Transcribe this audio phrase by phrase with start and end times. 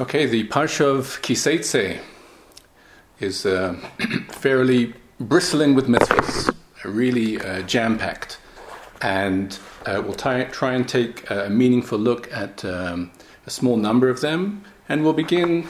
[0.00, 2.00] Okay, the Parsha of Kiseitse
[3.20, 3.74] is uh,
[4.30, 8.38] fairly bristling with mitzvahs, really uh, jam packed.
[9.02, 13.10] And uh, we'll try, try, and take a meaningful look at um,
[13.46, 14.64] a small number of them.
[14.88, 15.68] And we'll begin,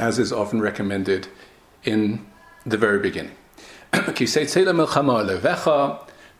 [0.00, 1.28] as is often recommended,
[1.84, 2.26] in
[2.66, 3.36] the very beginning.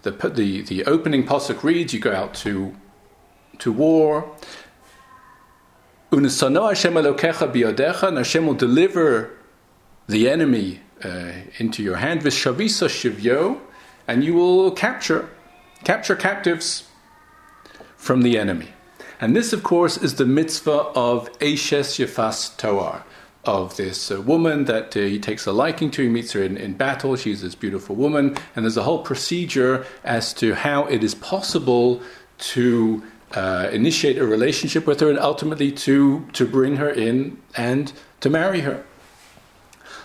[0.03, 2.75] The, the, the opening posuk reads, you go out to,
[3.61, 4.35] to war,
[6.13, 9.31] Unisano Hashem Elokecha biyadecha, and Hashem will deliver
[10.07, 13.59] the enemy uh, into your hand, vishavisa shivyo,
[14.07, 15.31] and you will capture,
[15.85, 16.87] capture captives
[17.97, 18.69] from the enemy.
[19.23, 23.05] And this, of course, is the mitzvah of Eshes Yefas Toar,
[23.47, 26.03] of this uh, woman that uh, he takes a liking to.
[26.03, 27.17] He meets her in, in battle.
[27.17, 28.37] She's this beautiful woman.
[28.55, 32.03] And there's a whole procedure as to how it is possible
[32.39, 33.03] to
[33.35, 38.31] uh, initiate a relationship with her and ultimately to, to bring her in and to
[38.31, 38.85] marry her.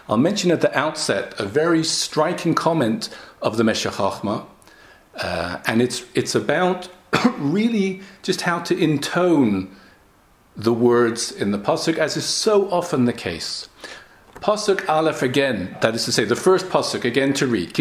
[0.10, 3.10] I'll mention at the outset a very striking comment
[3.42, 4.46] of the Meshech Chochmah,
[5.16, 6.90] uh, and it's, it's about
[7.38, 9.76] really just how to intone
[10.56, 13.70] the words in the Pasuk, as is so often the case.
[14.42, 17.76] Pasuk Aleph again, that is to say, the first Pasuk again to read.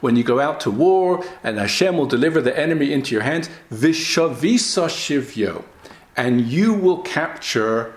[0.00, 3.50] When you go out to war, and Hashem will deliver the enemy into your hands,
[3.70, 5.64] Vishavisa Shivyo,
[6.16, 7.94] and you will capture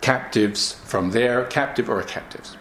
[0.00, 2.56] captives from there, captive or captives.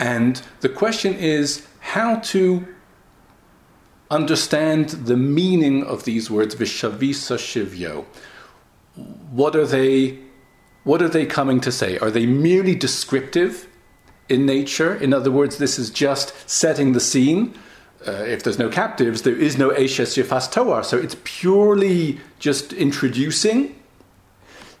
[0.00, 2.66] And the question is how to
[4.10, 8.06] understand the meaning of these words, Vishavisa Shivyo.
[9.30, 10.18] What are they?
[10.88, 11.98] What are they coming to say?
[11.98, 13.68] Are they merely descriptive
[14.30, 14.94] in nature?
[14.94, 17.52] In other words, this is just setting the scene.
[18.06, 20.82] Uh, if there's no captives, there is no Eshes Yefas Toar.
[20.82, 23.78] So it's purely just introducing.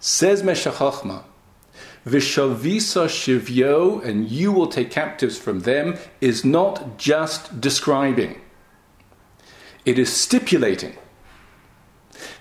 [0.00, 1.24] Says Meshech Chochmah,
[2.06, 8.40] Vishavisa Shivyo, and you will take captives from them, is not just describing.
[9.84, 10.96] It is stipulating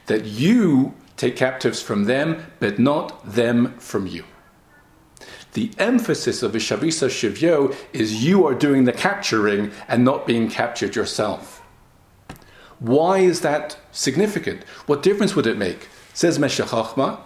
[0.06, 4.24] that you Take captives from them, but not them from you.
[5.54, 10.96] The emphasis of Vishavisa Shivyo is you are doing the capturing and not being captured
[10.96, 11.64] yourself.
[12.80, 14.64] Why is that significant?
[14.86, 15.88] What difference would it make?
[16.14, 17.22] Says Meshech Chochmah.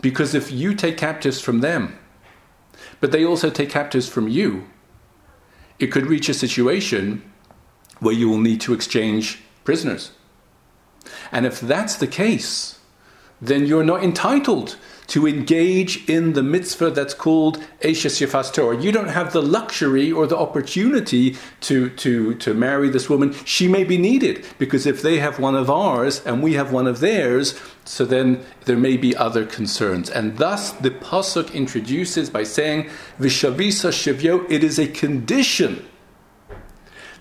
[0.00, 1.96] Because if you take captives from them,
[3.00, 4.66] but they also take captives from you,
[5.78, 7.22] it could reach a situation
[8.00, 10.10] where you will need to exchange prisoners.
[11.32, 12.78] And if that's the case,
[13.40, 14.76] then you're not entitled
[15.08, 18.74] to engage in the mitzvah that's called Eshes Yefas Toar.
[18.74, 23.32] You don't have the luxury or the opportunity to, to, to marry this woman.
[23.44, 26.86] She may be needed because if they have one of ours and we have one
[26.86, 30.10] of theirs, so then there may be other concerns.
[30.10, 32.90] And thus the Pasuk introduces by saying,
[33.20, 35.86] Vishavisa Shivyo, it is a condition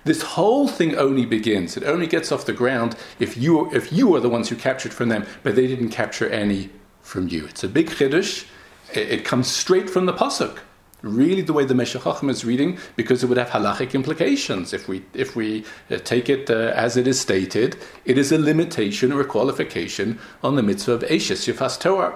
[0.06, 1.76] this whole thing only begins.
[1.76, 4.94] It only gets off the ground if you if you are the ones who captured
[4.94, 6.70] from them, but they didn't capture any
[7.02, 7.46] from you.
[7.46, 8.46] It's a big chiddush.
[8.94, 10.60] It, it comes straight from the pasuk.
[11.02, 14.88] Really, the way the Meshech Chochmah is reading, because it would have halachic implications if
[14.88, 17.76] we if we uh, take it uh, as it is stated.
[18.06, 22.16] It is a limitation or a qualification on the mitzvah of Eshes Yefas Toar.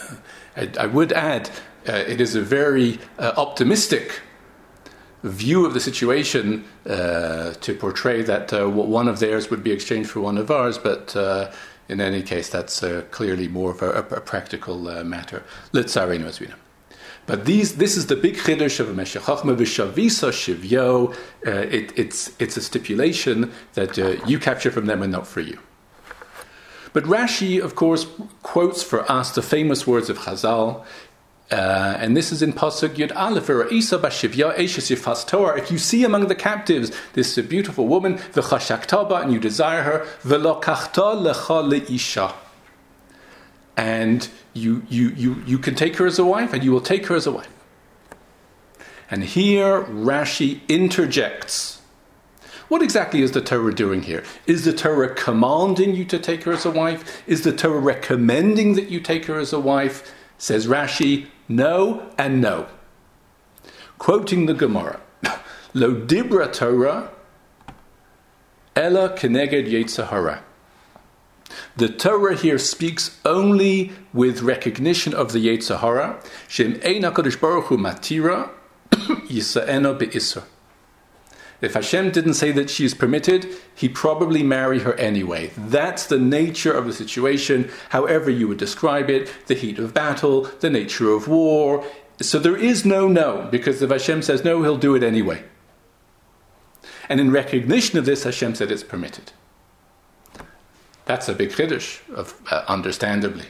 [0.00, 0.14] Uh,
[0.56, 1.50] I, I, would add,
[1.88, 4.20] uh, it is a very uh, optimistic
[5.28, 10.10] view of the situation uh, to portray that uh, one of theirs would be exchanged
[10.10, 11.50] for one of ours, but uh,
[11.88, 15.44] in any case, that's uh, clearly more of a, a practical uh, matter.
[15.72, 21.12] But these, this is the big chiddush of Meshech Chochmah v'shavisa shivyo.
[21.46, 21.66] Uh,
[21.96, 23.96] it's, it's a stipulation that
[24.28, 25.58] you capture from them and not for you.
[26.96, 28.06] But Rashi, of course,
[28.42, 30.82] quotes for us the famous words of Chazal.
[31.50, 35.56] Uh, and this is in Pasuk Yud Aleph, Isa Bashivya Eishes Yifas Toar.
[35.56, 41.14] If you see among the captives this beautiful woman, V'chashaktaba, and you desire her, V'lokachta
[41.24, 42.34] lecha leisha.
[43.76, 47.06] And you, you, you, you can take her as a wife, and you will take
[47.06, 47.48] her as a wife.
[49.08, 51.80] And here Rashi interjects.
[52.68, 54.24] What exactly is the Torah doing here?
[54.48, 57.22] Is the Torah commanding you to take her as a wife?
[57.28, 60.12] Is the Torah recommending that you take her as a wife?
[60.38, 62.66] Says Rashi, no and no.
[63.98, 65.00] Quoting the Gemara,
[65.74, 67.10] Lo dibra Torah,
[68.74, 70.42] ella keneged yetzer hara.
[71.76, 76.20] The Torah here speaks only with recognition of the Yetzer Hara.
[76.48, 78.50] Shem Ein HaKadosh Baruch Hu Matira
[78.90, 80.42] Yisa'eno Be'isr.
[81.66, 85.50] If Hashem didn't say that she is permitted, he'd probably marry her anyway.
[85.56, 90.42] That's the nature of the situation, however you would describe it the heat of battle,
[90.60, 91.84] the nature of war.
[92.20, 95.42] So there is no no, because if Hashem says no, he'll do it anyway.
[97.08, 99.32] And in recognition of this, Hashem said it's permitted.
[101.04, 103.46] That's a big chiddush, of, uh, understandably.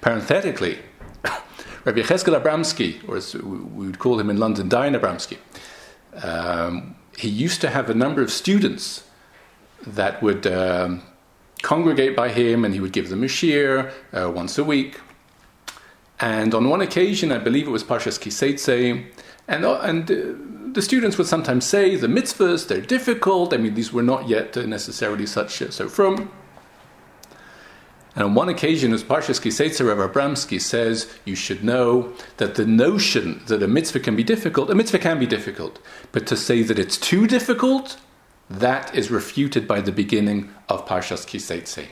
[0.00, 0.80] Parenthetically,
[1.84, 5.38] Rabbi Cheskel Abramsky, or as we would call him in London, Dayan Abramsky,
[6.22, 9.04] um, he used to have a number of students
[9.86, 11.02] that would um,
[11.62, 15.00] congregate by him and he would give them a shiur uh, once a week.
[16.18, 19.04] And on one occasion, I believe it was Parshas Kiseitze,
[19.48, 23.52] and, uh, and uh, the students would sometimes say the mitzvahs, they're difficult.
[23.52, 26.30] I mean, these were not yet necessarily such uh, so from.
[28.16, 32.64] And on one occasion, as Parshas Kiseitzer Rav Abramsky says, you should know that the
[32.64, 35.78] notion that a mitzvah can be difficult, a mitzvah can be difficult,
[36.12, 37.98] but to say that it's too difficult,
[38.48, 41.88] that is refuted by the beginning of Parshas Kiseitze.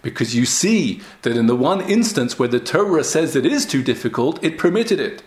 [0.00, 3.82] Because you see that in the one instance where the Torah says it is too
[3.82, 5.22] difficult, it permitted it,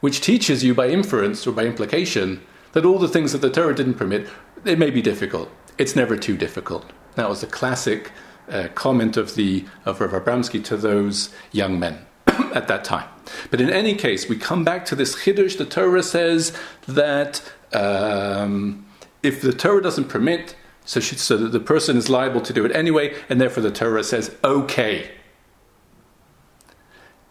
[0.00, 2.40] which teaches you by inference or by implication
[2.72, 4.26] that all the things that the Torah didn't permit,
[4.64, 5.50] they may be difficult.
[5.76, 6.90] It's never too difficult.
[7.16, 8.10] That was a classic
[8.48, 13.08] uh, comment of the of Rav Abramsky to those young men at that time.
[13.50, 15.58] But in any case, we come back to this chiddush.
[15.58, 16.56] The Torah says
[16.86, 18.86] that um,
[19.22, 20.54] if the Torah doesn't permit,
[20.84, 23.72] so, she, so that the person is liable to do it anyway, and therefore the
[23.72, 25.10] Torah says okay.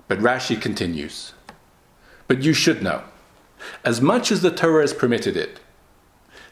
[0.08, 1.34] But Rashi continues.
[2.28, 3.04] But you should know,
[3.84, 5.60] as much as the Torah has permitted it,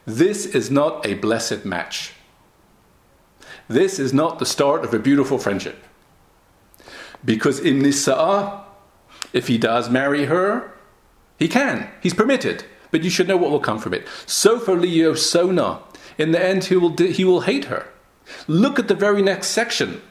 [0.06, 2.13] this is not a blessed match.
[3.68, 5.83] This is not the start of a beautiful friendship.
[7.25, 8.63] Because in Nisa'ah,
[9.31, 10.74] if he does marry her,
[11.39, 11.89] he can.
[12.01, 12.65] He's permitted.
[12.92, 14.07] But you should know what will come from it.
[14.25, 15.80] So for Leo Sona,
[16.18, 17.88] in the end, he will, he will hate her.
[18.48, 20.01] Look at the very next section.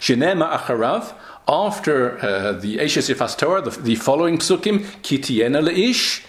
[0.00, 1.14] Shinema Acharav,
[1.48, 6.24] after uh, the Eshes Toar, the, the following psukim, Kitiena Leish,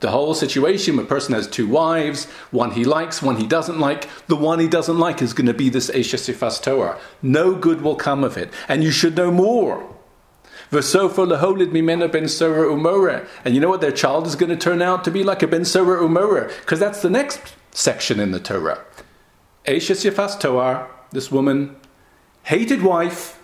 [0.00, 4.08] the whole situation, a person has two wives, one he likes, one he doesn't like.
[4.26, 6.98] The one he doesn't like is going to be this Eshes Yefas Toar.
[7.22, 8.52] No good will come of it.
[8.68, 9.90] And you should know more.
[10.70, 13.26] V'sofa leholid mimena ben Sora umora.
[13.44, 13.80] And you know what?
[13.80, 16.48] Their child is going to turn out to be like a ben Sora umora.
[16.60, 18.84] Because that's the next section in the Torah.
[19.64, 21.74] Eshes Yefas Toar, this woman,
[22.42, 23.40] hated wife,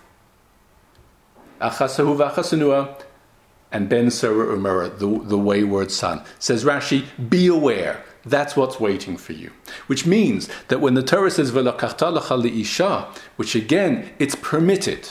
[3.73, 6.23] and Ben Sura Umara, the, the wayward son.
[6.39, 8.05] Says Rashi, be aware.
[8.23, 9.51] That's what's waiting for you.
[9.87, 15.09] Which means that when the Torah says, isha, which again, it's permitted,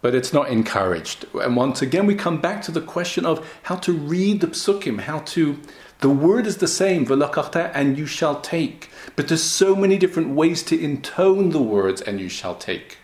[0.00, 1.26] but it's not encouraged.
[1.34, 5.00] And once again, we come back to the question of how to read the psukim,
[5.00, 5.58] how to.
[6.00, 8.90] The word is the same, and you shall take.
[9.16, 12.98] But there's so many different ways to intone the words, and you shall take.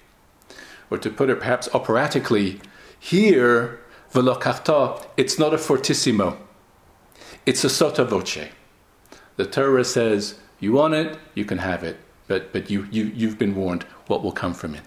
[0.90, 2.60] Or to put it perhaps operatically,
[2.98, 3.80] here
[4.12, 6.36] Velokachta, it's not a fortissimo.
[7.46, 8.48] It's a sotto voce.
[9.36, 13.38] The Torah says, you want it, you can have it, but, but you, you, you've
[13.38, 14.82] been warned what will come from it.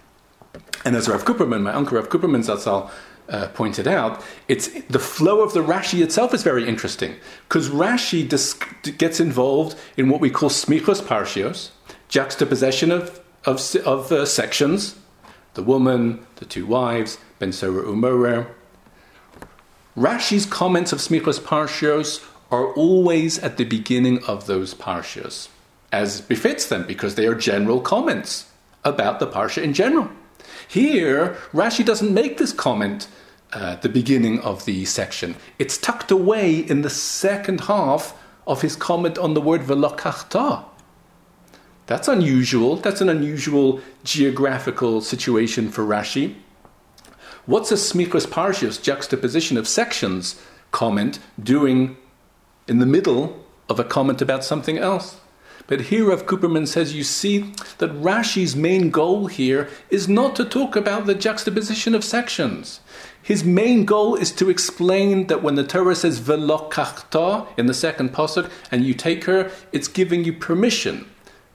[0.84, 2.90] And as Rav Kuperman, my uncle Rav Kuperman Zatzal,
[3.28, 7.16] uh, pointed out, it's the flow of the Rashi itself is very interesting
[7.48, 8.54] because Rashi dis-
[8.98, 11.70] gets involved in what we call smichos parshios,
[12.08, 14.96] juxtaposition of of, of uh, sections,
[15.54, 18.48] the woman, the two wives, ben Sora umorer,
[19.96, 25.48] Rashi's comments of Smichos Parshios are always at the beginning of those Parshios,
[25.92, 28.50] as befits them, because they are general comments
[28.84, 30.10] about the Parsha in general.
[30.66, 33.06] Here, Rashi doesn't make this comment
[33.54, 35.36] uh, at the beginning of the section.
[35.60, 40.64] It's tucked away in the second half of his comment on the word velokachta.
[41.86, 42.76] That's unusual.
[42.76, 46.34] That's an unusual geographical situation for Rashi.
[47.46, 51.98] What's a smichos parshios juxtaposition of sections comment doing
[52.66, 55.20] in the middle of a comment about something else?
[55.66, 60.46] But here Rav Cooperman says you see that Rashi's main goal here is not to
[60.46, 62.80] talk about the juxtaposition of sections.
[63.22, 68.14] His main goal is to explain that when the Torah says velokachta in the second
[68.14, 71.10] pasuk and you take her, it's giving you permission.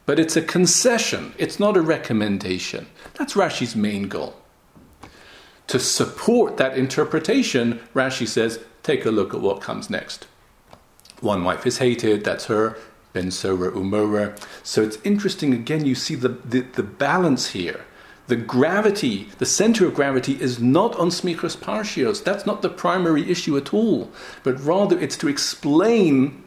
[0.05, 2.86] But it's a concession, it's not a recommendation.
[3.15, 4.36] That's Rashi's main goal.
[5.70, 10.26] To support that interpretation, Rashi says, take a look at what comes next.
[11.22, 12.76] One wife is hated, that's her,
[13.14, 14.36] Ben Sora Umura.
[14.64, 17.82] So it's interesting, again, you see the, the, the, balance here.
[18.26, 22.24] The gravity, the center of gravity is not on Smichos Parshios.
[22.24, 24.10] That's not the primary issue at all.
[24.42, 26.44] But rather, it's to explain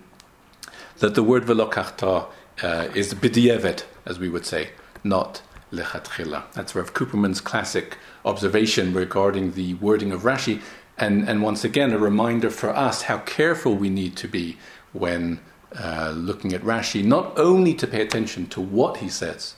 [0.98, 2.26] that the word velokachta
[2.60, 4.70] uh, is bidievet, as we would say,
[5.04, 6.44] not lechatchila.
[6.52, 10.60] That's Rav Cooperman's classic observation regarding the wording of Rashi,
[10.98, 14.58] and, and once again, a reminder for us how careful we need to be
[14.92, 15.40] when
[15.76, 19.56] uh, looking at Rashi, not only to pay attention to what he says,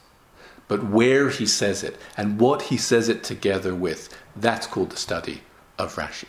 [0.69, 4.17] but where he says it and what he says it together with.
[4.37, 5.43] That's called the study
[5.79, 6.29] of Rashi.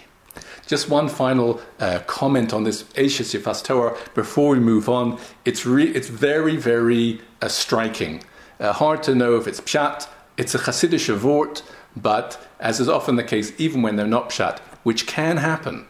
[0.65, 5.20] Just one final uh, comment on this Eishes Toar before we move on.
[5.46, 8.24] It's, re- it's very, very uh, striking.
[8.59, 10.07] Uh, hard to know if it's pshat.
[10.38, 11.63] It's a Hasidic vort,
[11.95, 15.88] but as is often the case, even when they're not pshat, which can happen,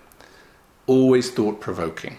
[0.88, 2.17] always thought provoking.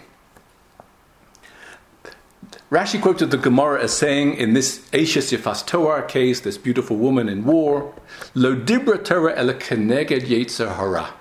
[2.70, 7.28] Rashi quoted the Gemara as saying in this Eishes Yifas Toar case, this beautiful woman
[7.28, 7.94] in war,
[8.34, 11.14] Lo dibra Torah el keneged hara.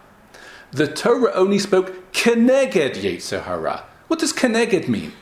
[0.71, 3.83] The Torah only spoke keneged yetzer hara.
[4.07, 5.13] What does keneged mean?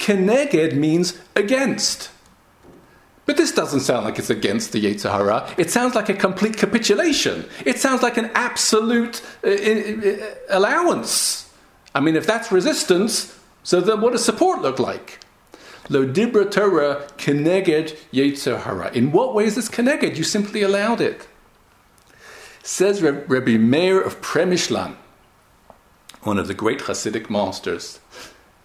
[0.00, 2.10] Keneged means against.
[3.26, 5.48] But this doesn't sound like it's against the Yetzer Hara.
[5.56, 7.44] It sounds like a complete capitulation.
[7.64, 11.48] It sounds like an absolute uh, uh, allowance.
[11.94, 15.20] I mean, if that's resistance, so then what does support look like?
[15.88, 18.90] Lo dibra Torah keneged yetzer hara.
[18.92, 20.16] In what way is this keneged?
[20.16, 21.26] You simply allowed it.
[22.62, 24.94] Says Rabbi Meir of Premishlan,
[26.22, 27.98] one of the great Hasidic masters.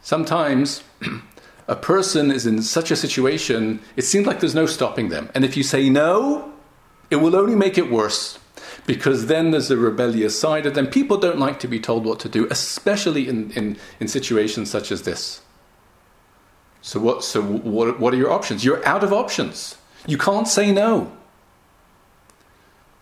[0.02, 0.84] Sometimes
[1.68, 5.30] a person is in such a situation, it seems like there's no stopping them.
[5.34, 6.54] And if you say no,
[7.10, 8.40] it will only make it worse
[8.86, 10.88] because then there's a rebellious side of them.
[10.88, 14.92] People don't like to be told what to do, especially in, in, in situations such
[14.92, 15.42] as this.
[16.82, 17.24] So what?
[17.24, 18.00] So what?
[18.00, 18.64] What are your options?
[18.64, 19.76] You're out of options.
[20.06, 21.12] You can't say no.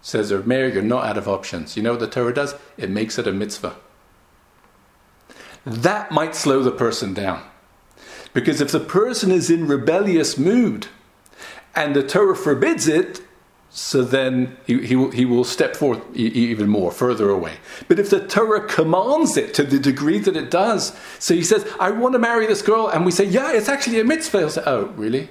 [0.02, 1.76] Says the mayor, you're not out of options.
[1.76, 2.56] You know what the Torah does?
[2.78, 3.76] It makes it a mitzvah.
[5.66, 7.44] That might slow the person down.
[8.34, 10.88] Because if the person is in rebellious mood
[11.76, 13.22] and the Torah forbids it,
[13.76, 17.56] so then he, he, will, he will step forth even more, further away.
[17.88, 21.66] But if the Torah commands it to the degree that it does, so he says,
[21.80, 24.40] I want to marry this girl, and we say, yeah, it's actually a mitzvah.
[24.40, 25.30] He'll say, oh, really?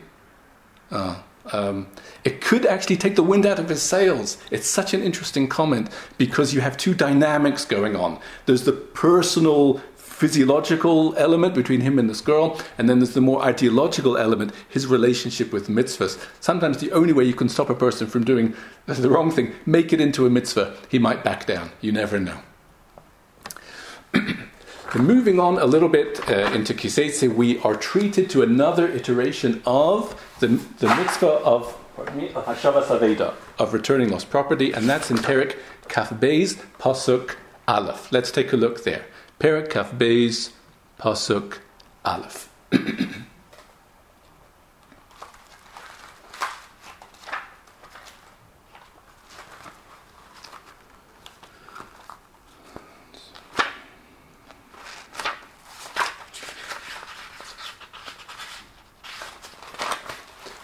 [0.90, 1.86] Oh, um,
[2.24, 4.38] it could actually take the wind out of his sails.
[4.50, 8.20] It's such an interesting comment because you have two dynamics going on.
[8.46, 9.80] There's the personal
[10.22, 14.86] physiological element between him and this girl, and then there's the more ideological element, his
[14.86, 16.16] relationship with mitzvahs.
[16.38, 18.54] Sometimes the only way you can stop a person from doing
[18.86, 21.72] the wrong thing, make it into a mitzvah, he might back down.
[21.80, 22.38] You never know.
[24.96, 30.14] moving on a little bit uh, into Kiseitse, we are treated to another iteration of
[30.38, 30.46] the,
[30.78, 31.76] the mitzvah of
[33.58, 35.56] of returning lost property, and that's in Perik
[35.88, 37.34] Kaf Beis Pasuk
[37.66, 38.12] Aleph.
[38.12, 39.04] Let's take a look there.
[39.42, 40.50] Perak Kaf Beis
[41.00, 41.58] Pasuk
[42.04, 42.48] Aleph.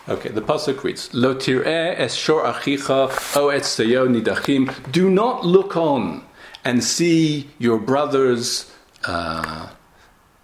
[0.09, 4.73] Okay, the pasuk reads: Lo tir'eh es shor achicha o et nidachim.
[4.93, 6.28] Do not look on
[6.65, 8.71] and see your brother's
[9.05, 9.69] uh,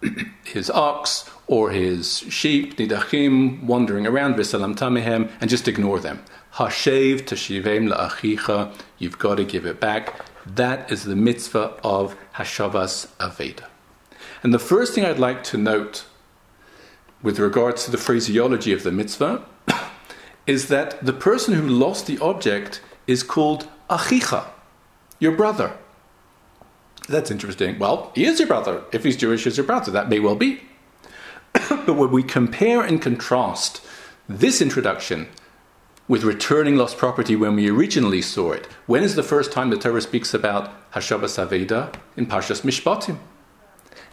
[0.44, 6.25] his ox or his sheep, nidachim, wandering around, v'salam tamehem, and just ignore them.
[6.54, 10.25] Hashev tashivem la'achicha, you've got to give it back.
[10.47, 13.64] That is the mitzvah of Hashavas Aveda.
[14.42, 16.04] And the first thing I'd like to note
[17.23, 19.44] with regards to the phraseology of the mitzvah
[20.47, 24.47] is that the person who lost the object is called Achicha,
[25.18, 25.76] your brother.
[27.08, 27.78] That's interesting.
[27.78, 28.82] Well, he is your brother.
[28.92, 29.90] If he's Jewish, he's your brother.
[29.90, 30.62] That may well be.
[31.52, 33.82] but when we compare and contrast
[34.28, 35.28] this introduction
[36.08, 39.76] with returning lost property when we originally saw it, when is the first time the
[39.76, 41.94] Torah speaks about Hashavas Aveda?
[42.16, 43.18] In Parshas Mishpatim.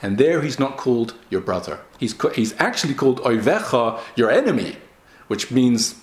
[0.01, 1.79] And there he's not called your brother.
[2.00, 4.77] He's, he's actually called Oivecha, your enemy,
[5.27, 5.95] which means,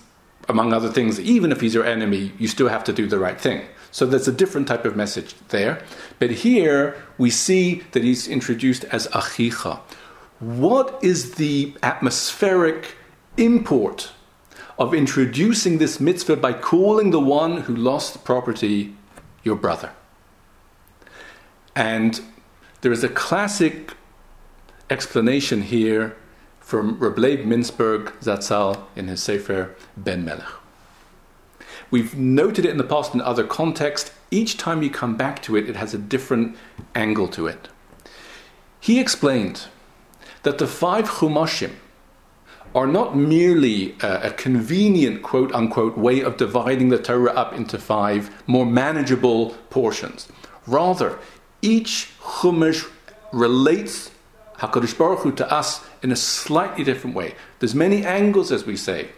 [0.47, 3.39] among other things, even if he's your enemy, you still have to do the right
[3.39, 3.65] thing.
[3.91, 5.83] So there's a different type of message there.
[6.19, 9.79] But here we see that he's introduced as achicha.
[10.39, 12.95] What is the atmospheric
[13.37, 14.11] import
[14.77, 18.95] of introducing this mitzvah by calling the one who lost the property
[19.43, 19.91] your brother?
[21.75, 22.21] And
[22.81, 23.93] there is a classic
[24.89, 26.15] explanation here
[26.59, 30.58] from Reb Leib Mintzberg Zatzal in his Sefer Ben Melech.
[31.91, 34.11] We've noted it in the past in other contexts.
[34.31, 36.55] Each time you come back to it, it has a different
[36.93, 37.67] angle to it.
[38.79, 39.67] He explained
[40.43, 41.73] that the five Chumashim
[42.75, 47.79] are not merely a, a, convenient quote unquote way of dividing the Torah up into
[47.79, 50.27] five more manageable portions.
[50.67, 51.17] Rather,
[51.61, 52.87] each Chumash
[53.33, 54.11] relates
[54.59, 57.33] HaKadosh Baruch Hu to us in a slightly different way.
[57.59, 59.09] There's many angles, as we say.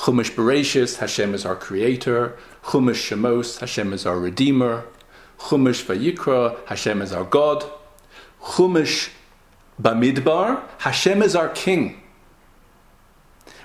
[0.00, 2.34] Chumash Bereshis, Hashem is our creator.
[2.64, 4.86] Chumash Shemos, Hashem is our redeemer.
[5.38, 7.70] Chumash Vayikra, Hashem is our God.
[8.42, 9.10] Chumash
[9.78, 12.00] Bamidbar, Hashem is our king.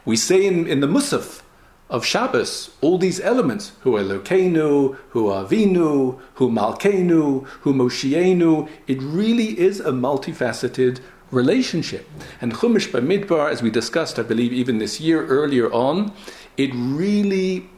[0.04, 1.42] We say in, in the Musaf
[1.90, 8.68] of Shabbos all these elements, Hu Elokeinu, Hu Avinu, Hu Malkeinu, Hu Moshienu.
[8.88, 11.00] It really is a multifaceted
[11.36, 12.10] relationship.
[12.42, 16.14] And Chumash Bamidbar, as we discussed, I believe, even this year earlier on,
[16.58, 17.70] it really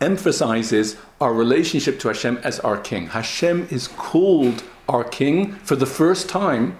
[0.00, 3.08] emphasizes our relationship to Hashem as our king.
[3.08, 6.78] Hashem is called our king for the first time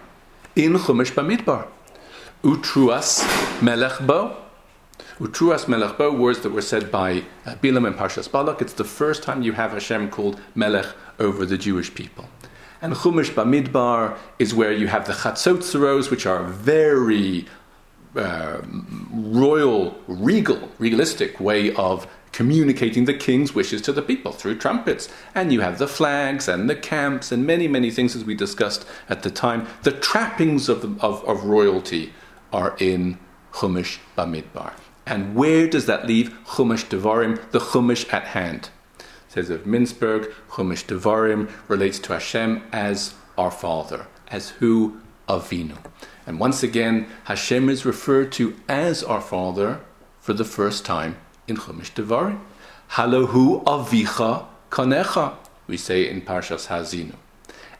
[0.55, 1.67] in Chumash Bamidbar.
[2.43, 3.25] Utruas
[3.63, 4.37] Melech Bo.
[5.19, 7.25] Utruas Melech Bo, words that were said by
[7.63, 8.61] Bilam and Parshas Balak.
[8.61, 10.87] It's the first time you have Hashem called Melech
[11.19, 12.27] over the Jewish people.
[12.83, 17.47] And Chumash Bamidbar is where you have the Chatzotzeros, which are very
[18.15, 18.61] uh,
[19.13, 25.09] royal, regal, realistic way of communicating the king's wishes to the people through trumpets.
[25.35, 28.87] And you have the flags and the camps and many, many things as we discussed
[29.09, 29.67] at the time.
[29.85, 32.13] The trappings of, of, of royalty
[32.53, 33.19] are in
[33.53, 34.75] Chumash Bamidbar.
[35.07, 38.71] And where does that leave Chumash Devarim, the Chumash at hand?
[39.37, 45.77] Says of Mintzberg, Chumash Devarim relates to Hashem as our Father, as who Avinu.
[46.27, 49.81] And once again, Hashem is referred to as our Father
[50.21, 52.41] for the first time in Chumash Devarim.
[52.93, 55.35] Halohu Avicha Kanecha,
[55.67, 57.17] we say in Parshas Hazinu.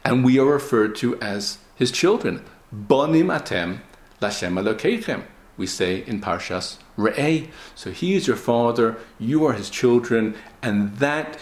[0.05, 2.45] And we are referred to as his children.
[2.71, 3.79] Bonim Atem
[4.21, 5.23] Lashem Elokeichem,
[5.57, 7.49] we say in Parshas Re'eh.
[7.75, 11.39] So he is your father, you are his children, and that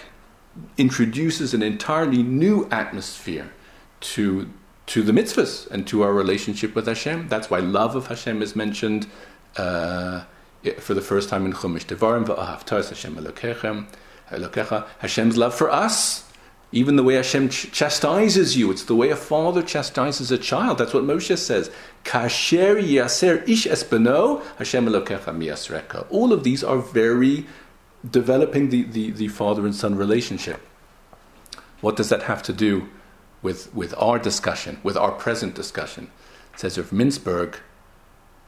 [0.77, 3.51] introduces an entirely new atmosphere
[3.99, 4.49] to
[4.87, 7.27] to the mitzvahs and to our relationship with Hashem.
[7.27, 9.07] That's why love of Hashem is mentioned
[9.57, 10.25] uh,
[10.77, 12.25] for the first time in Chumash Devarim.
[12.25, 14.87] V'ahavtas Hashem Elokecha.
[14.99, 16.25] Hashem's love for us
[16.75, 20.77] even the way Hashem ch- chastises you, it's the way a father chastises a child.
[20.77, 21.71] That's what Moshe says.
[22.03, 26.05] Kasher yaser ish espeno Hashem miyasreka.
[26.09, 27.45] All of these are very
[28.09, 30.61] developing the, the, the father and son relationship.
[31.81, 32.89] What does that have to do
[33.41, 36.09] with, with our discussion, with our present discussion?
[36.53, 37.55] It says of Mintzberg,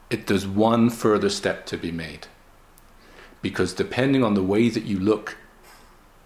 [0.09, 2.27] it, there's one further step to be made.
[3.41, 5.37] Because depending on the way that you look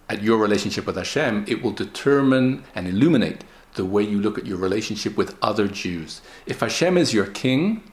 [0.08, 3.44] at your relationship with Hashem, it will determine and illuminate
[3.76, 6.22] the way you look at your relationship with other Jews.
[6.46, 7.84] If Hashem is your king,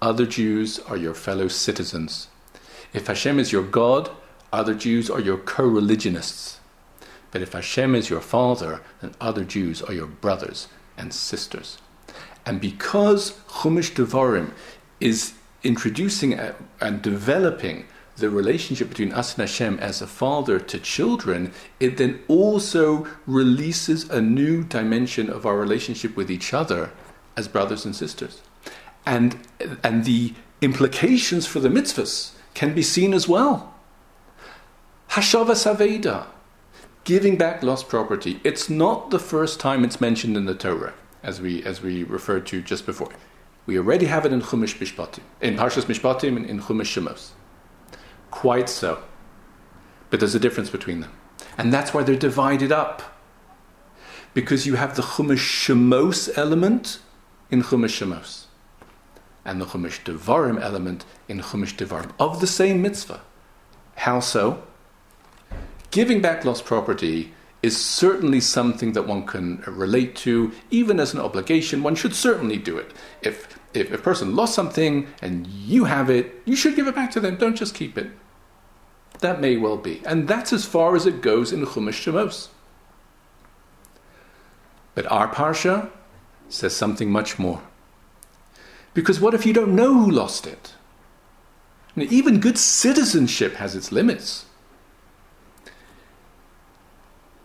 [0.00, 2.28] other Jews are your fellow citizens.
[2.92, 4.10] If Hashem is your God,
[4.52, 6.60] other Jews are your co religionists.
[7.30, 11.78] But if Hashem is your father, then other Jews are your brothers and sisters.
[12.44, 14.52] And because Chumash Devarim
[15.00, 15.32] is
[15.64, 16.38] introducing
[16.80, 17.86] and developing
[18.16, 24.08] the relationship between us and Hashem as a father to children, it then also releases
[24.10, 26.90] a new dimension of our relationship with each other
[27.36, 28.42] as brothers and sisters.
[29.06, 29.38] And,
[29.82, 33.71] and the implications for the mitzvahs can be seen as well.
[35.12, 36.24] Hashavas Aveda,
[37.04, 38.40] giving back lost property.
[38.44, 42.46] It's not the first time it's mentioned in the Torah, as we, as we referred
[42.46, 43.10] to just before.
[43.66, 47.32] We already have it in Chumash Mishpatim, in Parshas Mishpatim, and in Chumash Shemos.
[48.30, 49.02] Quite so.
[50.08, 51.12] But there's a difference between them.
[51.58, 53.02] And that's why they're divided up.
[54.32, 57.00] Because you have the Chumash Shemos element
[57.50, 58.44] in Chumash Shemos.
[59.44, 63.20] And the Chumash Devarim element in Chumash Devarim of the same mitzvah.
[63.96, 64.62] How so?
[65.92, 71.20] Giving back lost property is certainly something that one can relate to, even as an
[71.20, 71.82] obligation.
[71.82, 72.92] One should certainly do it.
[73.20, 77.10] If if a person lost something and you have it, you should give it back
[77.12, 77.36] to them.
[77.36, 78.10] Don't just keep it.
[79.20, 80.02] That may well be.
[80.04, 82.48] And that's as far as it goes in Chumash Shemos.
[84.94, 85.90] But our Parsha
[86.48, 87.62] says something much more.
[88.94, 90.74] Because what if you don't know who lost it?
[91.96, 94.46] Even good citizenship has its limits.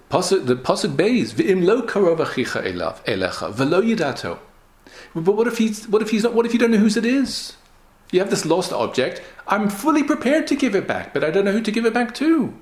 [0.10, 4.39] The pasuk beis v'im lo karov achicha elav elecha v'lo yidato.
[5.13, 6.34] But what if he's what if he's not?
[6.34, 7.58] What if you don't know whose it is?
[8.12, 9.22] You have this lost object.
[9.48, 11.93] I'm fully prepared to give it back, but I don't know who to give it
[11.93, 12.54] back to.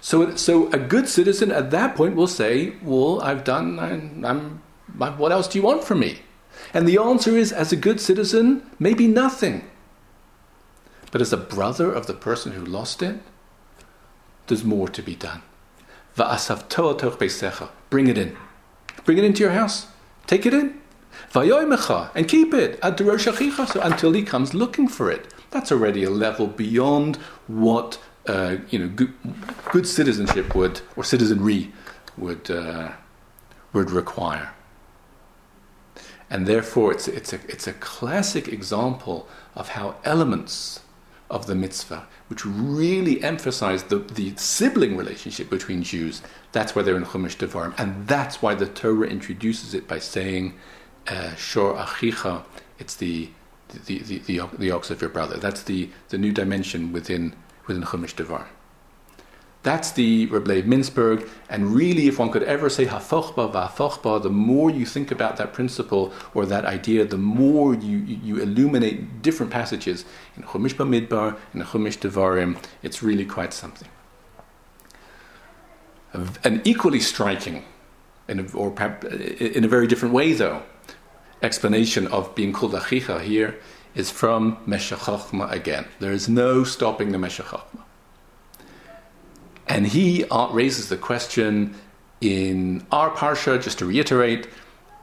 [0.00, 3.78] So, so a good citizen at that point will say, "Well, I've done.
[3.78, 4.62] I'm, I'm
[5.18, 6.20] what else do you want from me?"
[6.72, 9.68] And the answer is, as a good citizen, maybe nothing.
[11.10, 13.20] But as a brother of the person who lost it,
[14.46, 15.42] there's more to be done.
[17.90, 18.36] Bring it in.
[19.04, 19.86] Bring it into your house.
[20.26, 20.80] Take it in.
[22.14, 25.32] And keep it so until he comes looking for it.
[25.50, 29.12] That's already a level beyond what uh, you know good,
[29.72, 31.72] good, citizenship would or citizenry
[32.16, 32.92] would uh,
[33.72, 34.52] would require.
[36.30, 40.80] And therefore, it's, it's, a, it's a classic example of how elements
[41.28, 46.96] of the mitzvah, which really emphasize the, the sibling relationship between Jews, that's why they're
[46.96, 47.78] in Chumash Devarim.
[47.78, 50.54] And that's why the Torah introduces it by saying,
[51.08, 52.42] uh, Shor Achicha,
[52.78, 53.28] it's the,
[53.84, 55.36] the, the, the, the, ox of your brother.
[55.36, 57.34] That's the, the new dimension within,
[57.66, 58.46] within Chumash Devarim.
[59.62, 64.70] That's the Rebbe Mintzberg, and really, if one could ever say hafochba va'afochba, the more
[64.70, 70.04] you think about that principle or that idea, the more you, you, illuminate different passages
[70.36, 73.88] in Chumash Bamidbar, in Chumash Devarim, it's really quite something.
[76.42, 77.64] An equally striking,
[78.26, 78.74] in a, or
[79.38, 80.62] in a very different way though,
[81.40, 83.60] explanation of being called achicha here
[83.94, 85.06] is from Meshech
[85.50, 85.86] again.
[86.00, 87.46] There is no stopping the Meshech
[89.66, 91.74] and he raises the question
[92.20, 94.48] in our parsha, just to reiterate,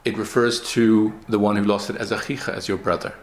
[0.05, 3.13] it refers to the one who lost it as Achicha, as your brother.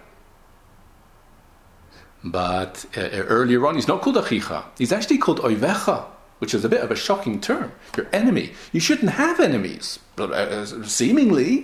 [2.22, 4.64] But uh, earlier on, he's not called Achicha.
[4.76, 6.06] He's actually called Oivecha
[6.38, 7.72] which is a bit of a shocking term.
[7.96, 8.52] Your enemy.
[8.72, 9.98] You shouldn't have enemies.
[10.16, 11.62] But uh, seemingly,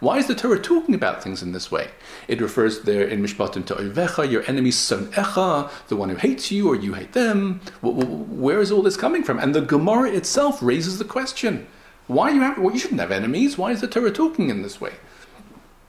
[0.00, 1.90] why is the Torah talking about things in this way?
[2.28, 6.50] It refers there in Mishpatim to Oivecha, your enemy son Echa, the one who hates
[6.50, 7.60] you or you hate them.
[7.82, 9.38] Where is all this coming from?
[9.38, 11.66] And the Gemara itself raises the question:
[12.06, 12.58] Why you have?
[12.58, 13.58] Well, you shouldn't have enemies.
[13.58, 14.92] Why is the Torah talking in this way?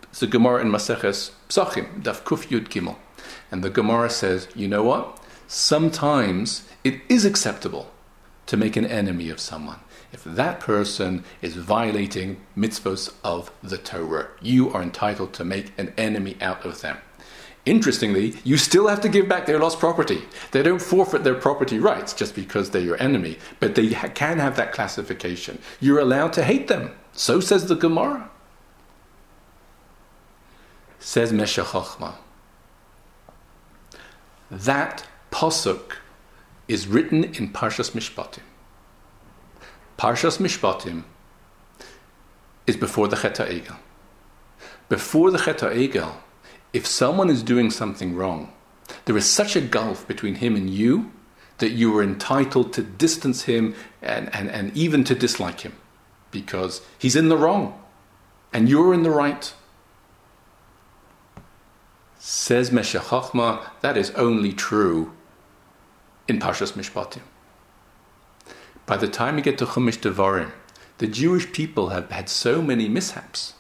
[0.04, 2.98] It's the Gemara in Maseches Pesachim, Daf Kuf Yud Gimel,
[3.50, 5.18] and the Gemara says, you know what?
[5.48, 7.90] Sometimes it is acceptable
[8.52, 9.80] to make an enemy of someone.
[10.12, 15.94] If that person is violating mitzvahs of the Torah, you are entitled to make an
[15.98, 16.98] enemy out of them.
[17.66, 20.24] Interestingly, you still have to give back their lost property.
[20.52, 24.38] They don't forfeit their property rights just because they're your enemy, but they ha- can
[24.40, 25.58] have that classification.
[25.80, 26.92] You're allowed to hate them.
[27.14, 28.30] So says the Gemara.
[31.00, 31.68] Says Meshech
[34.50, 36.01] That posuk
[36.72, 38.44] is written in Parshas Mishpatim.
[39.98, 41.04] Parshas Mishpatim
[42.66, 43.78] is before the Chet Egel.
[44.88, 46.16] Before the Chet Egel,
[46.74, 48.54] if someone is doing something wrong,
[49.06, 51.12] there is such a gulf between him and you
[51.58, 55.74] that you are entitled to distance him and, and, and even to dislike him
[56.32, 57.80] because he's in the wrong
[58.54, 59.54] and you're in the right.
[62.18, 63.12] Says Meshech
[63.82, 65.12] that is only true
[66.28, 67.22] in Parshas Mishpatim.
[68.86, 70.52] By the time we get to Chumash Devarim,
[70.98, 73.54] the Jewish people have had so many mishaps.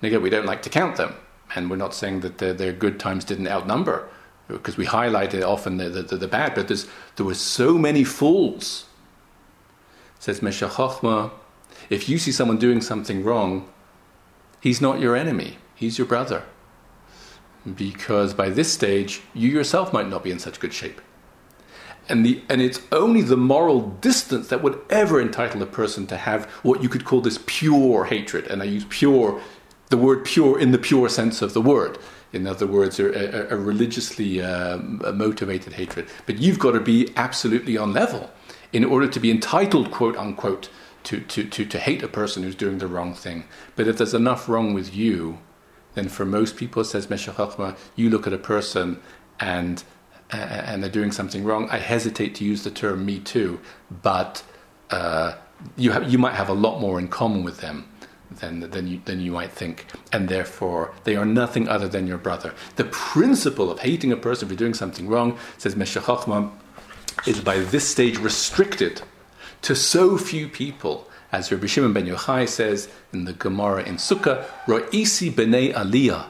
[0.00, 1.14] And again, we don't like to count them,
[1.54, 4.08] and we're not saying that their, their good times didn't outnumber,
[4.46, 6.68] because we highlighted often the, the, the bad, but
[7.16, 8.86] there were so many fools.
[10.18, 10.72] Says Meshech
[11.90, 13.68] if you see someone doing something wrong,
[14.60, 16.44] he's not your enemy, he's your brother.
[17.74, 21.00] Because by this stage, you yourself might not be in such good shape
[22.08, 26.16] and the and it's only the moral distance that would ever entitle a person to
[26.16, 28.46] have what you could call this pure hatred.
[28.46, 29.40] And i use pure
[29.88, 31.98] the word pure in the pure sense of the word.
[32.32, 36.08] In other words a, a, a religiously um, motivated hatred.
[36.26, 38.30] But you've got to be absolutely on level
[38.72, 40.68] in order to be entitled quote unquote
[41.04, 43.44] to, to, to, to hate a person who's doing the wrong thing.
[43.76, 45.38] But if there's enough wrong with you
[45.94, 47.36] then for most people says Meshech
[47.96, 49.00] you look at a person
[49.40, 49.82] and
[50.30, 53.60] and they're doing something wrong, I hesitate to use the term me too,
[54.02, 54.42] but
[54.90, 55.34] uh,
[55.76, 57.88] you, you might have a lot more in common with them
[58.30, 59.86] than, than, you, than you might think.
[60.12, 62.54] And therefore, they are nothing other than your brother.
[62.76, 66.52] The principle of hating a person for doing something wrong, says Meshech Meshach
[67.26, 69.02] is by this stage restricted
[69.62, 71.08] to so few people.
[71.30, 76.26] As Rabbi Shimon ben Yochai says in the Gemara in Sukkah, Ra'isi b'nei aliyah,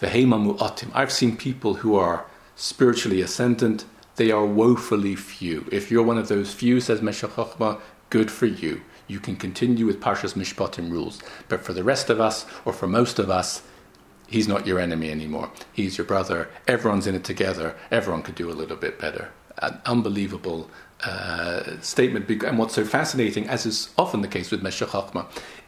[0.00, 0.90] v'hema mu'atim.
[0.94, 2.24] I've seen people who are
[2.58, 3.84] spiritually ascendant,
[4.16, 5.66] they are woefully few.
[5.70, 7.30] If you're one of those few, says Meshech
[8.10, 8.82] good for you.
[9.06, 11.22] You can continue with Parshas Mishpatim rules.
[11.48, 13.62] But for the rest of us, or for most of us,
[14.26, 15.50] he's not your enemy anymore.
[15.72, 16.50] He's your brother.
[16.66, 17.76] Everyone's in it together.
[17.90, 19.30] Everyone could do a little bit better.
[19.62, 20.68] An unbelievable
[21.04, 22.28] uh, statement.
[22.42, 24.90] And what's so fascinating, as is often the case with Meshech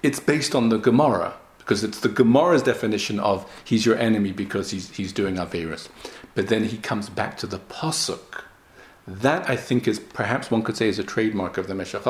[0.02, 1.34] it's based on the Gemara
[1.70, 5.88] because it's the Gemara's definition of he's your enemy because he's, he's doing Averis.
[6.34, 8.44] But then he comes back to the Pasuk.
[9.06, 12.04] That, I think, is perhaps one could say is a trademark of the Meshech.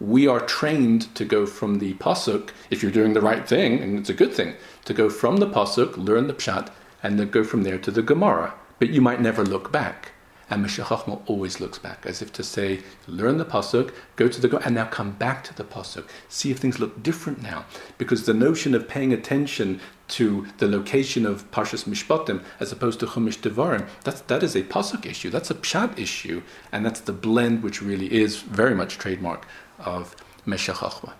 [0.00, 3.98] We are trained to go from the Pasuk, if you're doing the right thing, and
[3.98, 6.70] it's a good thing, to go from the Pasuk, learn the Pshat,
[7.02, 8.54] and then go from there to the Gemara.
[8.78, 10.12] But you might never look back.
[10.50, 14.40] And Meshech Chochmah always looks back, as if to say, learn the pasuk, go to
[14.40, 17.66] the go, and now come back to the pasuk, see if things look different now,
[17.98, 23.06] because the notion of paying attention to the location of Parshas Mishpatim as opposed to
[23.06, 27.12] Chumash Devarim, that's that is a pasuk issue, that's a pshat issue, and that's the
[27.12, 29.46] blend which really is very much trademark
[29.78, 31.12] of Meshech Chochmah.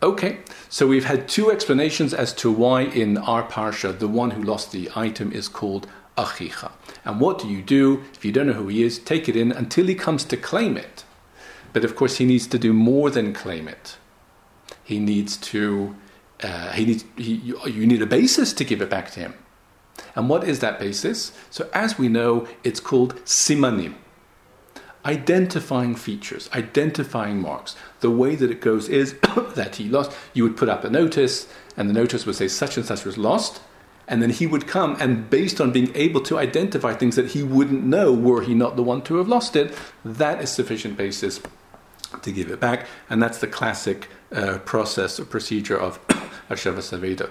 [0.00, 4.40] Okay, so we've had two explanations as to why in our parsha the one who
[4.40, 5.88] lost the item is called
[6.18, 6.72] Achicha.
[7.04, 8.98] And what do you do if you don't know who he is?
[8.98, 11.04] Take it in until he comes to claim it.
[11.72, 13.96] But of course, he needs to do more than claim it.
[14.82, 15.94] He needs to.
[16.42, 17.04] Uh, he needs.
[17.16, 19.34] He, you, you need a basis to give it back to him.
[20.16, 21.32] And what is that basis?
[21.50, 23.94] So, as we know, it's called simanim.
[25.04, 27.76] Identifying features, identifying marks.
[28.00, 29.14] The way that it goes is
[29.54, 30.12] that he lost.
[30.34, 33.16] You would put up a notice, and the notice would say such and such was
[33.16, 33.60] lost,
[34.08, 37.42] and then he would come, and based on being able to identify things that he
[37.42, 41.40] wouldn't know were he not the one to have lost it, that is sufficient basis
[42.22, 42.86] to give it back.
[43.10, 46.04] And that's the classic uh, process or procedure of
[46.48, 47.30] Hashavas Aveda.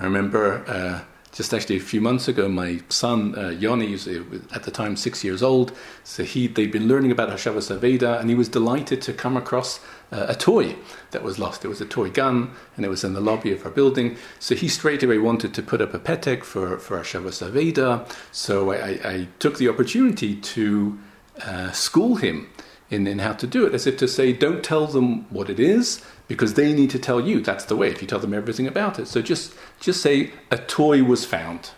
[0.00, 1.04] I remember uh,
[1.36, 5.22] just actually a few months ago, my son uh, Yoni, was at the time six
[5.22, 5.70] years old,
[6.02, 9.78] so he they'd been learning about Hashavas Aveda, and he was delighted to come across
[10.10, 10.76] uh, a toy
[11.10, 11.62] that was lost.
[11.62, 14.16] It was a toy gun, and it was in the lobby of our building.
[14.38, 18.10] So he straight away wanted to put up a petek for for Hashavas Aveda.
[18.32, 20.98] So I, I, I, took the opportunity to
[21.44, 22.48] uh, school him
[22.88, 25.60] in, in how to do it, as if to say, don't tell them what it
[25.60, 27.40] is, because they need to tell you.
[27.40, 27.88] That's the way.
[27.88, 31.70] If you tell them everything about it, so just just say a toy was found.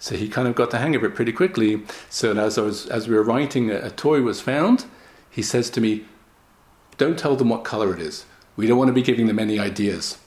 [0.00, 1.82] So he kind of got the hang of it pretty quickly.
[2.08, 4.86] So as I was as we were writing, a, a toy was found.
[5.30, 6.04] He says to me,
[6.96, 8.24] "Don't tell them what color it is.
[8.56, 10.18] We don't want to be giving them any ideas."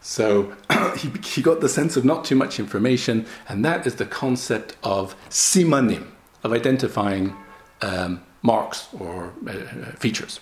[0.00, 0.54] So
[0.96, 4.76] he, he got the sense of not too much information, and that is the concept
[4.82, 6.06] of simanim,
[6.44, 7.34] of identifying
[7.82, 9.52] um, marks or uh,
[9.96, 10.38] features.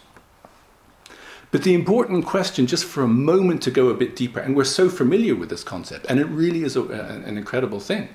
[1.55, 4.65] But the important question, just for a moment to go a bit deeper, and we're
[4.65, 8.09] so familiar with this concept, and it really is a, an incredible thing.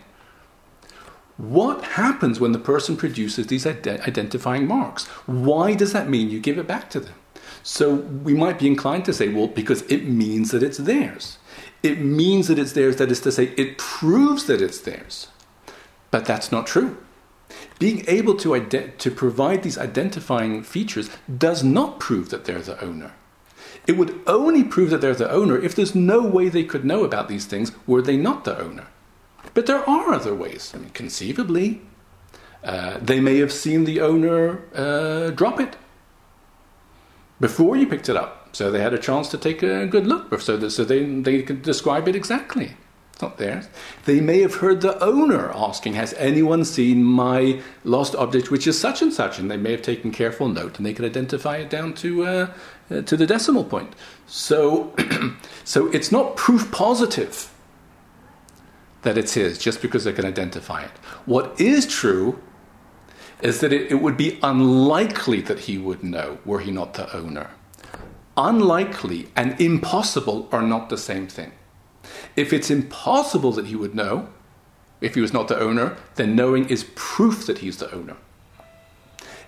[1.38, 5.06] What happens when the person produces these ide- identifying marks?
[5.26, 7.14] Why does that mean you give it back to them?
[7.64, 11.38] So we might be inclined to say, well, because it means that it's theirs.
[11.82, 15.30] It means that it's theirs, that is to say, it proves that it's theirs.
[16.12, 16.98] But that's not true.
[17.80, 22.84] Being able to, ident- to provide these identifying features does not prove that they're the
[22.84, 23.14] owner.
[23.90, 27.04] It would only prove that they're the owner if there's no way they could know
[27.04, 28.86] about these things were they not the owner.
[29.56, 30.72] But there are other ways.
[30.76, 31.82] I mean, conceivably,
[32.64, 35.76] uh, they may have seen the owner uh, drop it
[37.40, 40.40] before you picked it up, so they had a chance to take a good look,
[40.40, 42.76] so, that, so they, they could describe it exactly.
[43.14, 43.70] It's not theirs.
[44.06, 48.80] They may have heard the owner asking, Has anyone seen my lost object, which is
[48.80, 49.40] such and such?
[49.40, 52.54] And they may have taken careful note and they could identify it down to, uh,
[52.90, 53.94] uh, to the decimal point.
[54.28, 54.94] So,
[55.64, 57.54] so it's not proof positive
[59.02, 60.92] that it's his just because they can identify it.
[61.26, 62.42] What is true
[63.42, 67.16] is that it, it would be unlikely that he would know were he not the
[67.16, 67.52] owner.
[68.36, 71.52] Unlikely and impossible are not the same thing.
[72.36, 74.30] If it's impossible that he would know,
[75.02, 78.18] if he was not the owner, then knowing is proof that he's the owner.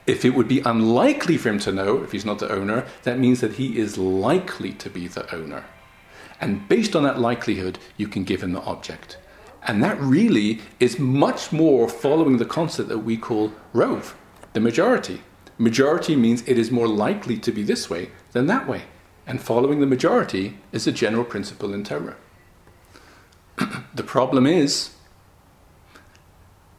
[0.08, 3.20] If it would be unlikely for him to know if he's not the owner, that
[3.20, 5.66] means that he is likely to be the owner.
[6.40, 9.18] And based on that likelihood, you can give him the object.
[9.64, 14.16] And that really is much more following the concept that we call rove,
[14.54, 15.22] the majority.
[15.60, 18.84] Majority means it is more likely to be this way than that way.
[19.28, 22.16] And following the majority is a general principle in Torah.
[23.94, 24.96] the problem is,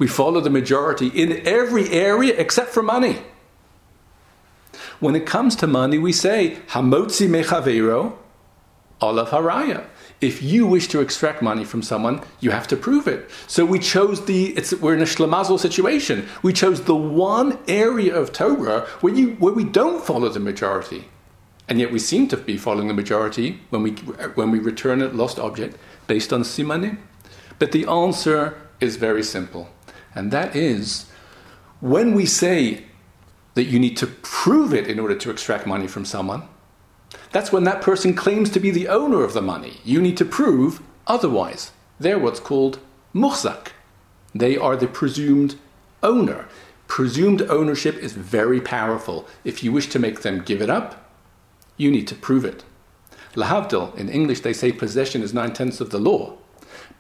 [0.03, 3.19] we follow the majority in every area except for money.
[4.99, 8.15] When it comes to money, we say, Hamotzi mechavero,
[9.01, 9.87] olav haraya.
[10.21, 13.31] If you wish to extract money from someone, you have to prove it.
[13.47, 16.29] So we chose the, we're in a shlemazel situation.
[16.43, 21.05] We chose the one area of Torah where, you, where we don't follow the majority.
[21.69, 23.93] And yet we seem to be following the majority when we,
[24.35, 25.77] when we return a lost object
[26.09, 26.99] based on simanim?
[27.61, 29.69] But the answer is very simple,
[30.15, 31.07] and that is
[31.81, 32.85] when we say
[33.55, 36.49] that you need to prove it in order to extract money from someone,
[37.33, 39.81] That's when that person claims to be the owner of the money.
[39.85, 41.73] You need to prove otherwise.
[41.99, 42.79] They're what's called
[43.15, 43.69] muhzak.
[44.35, 45.57] They are the presumed
[46.03, 46.47] owner.
[46.87, 49.27] Presumed ownership is very powerful.
[49.45, 51.11] If you wish to make them give it up,
[51.77, 52.65] you need to prove it.
[53.35, 56.37] Lahavdil, in English, they say possession is nine tenths of the law.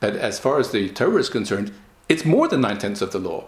[0.01, 1.72] But as far as the Torah is concerned,
[2.12, 3.46] it's more than nine tenths of the law.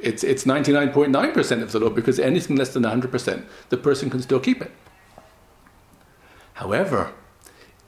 [0.00, 4.38] It's, it's 99.9% of the law because anything less than 100%, the person can still
[4.38, 4.70] keep it.
[6.54, 7.12] However,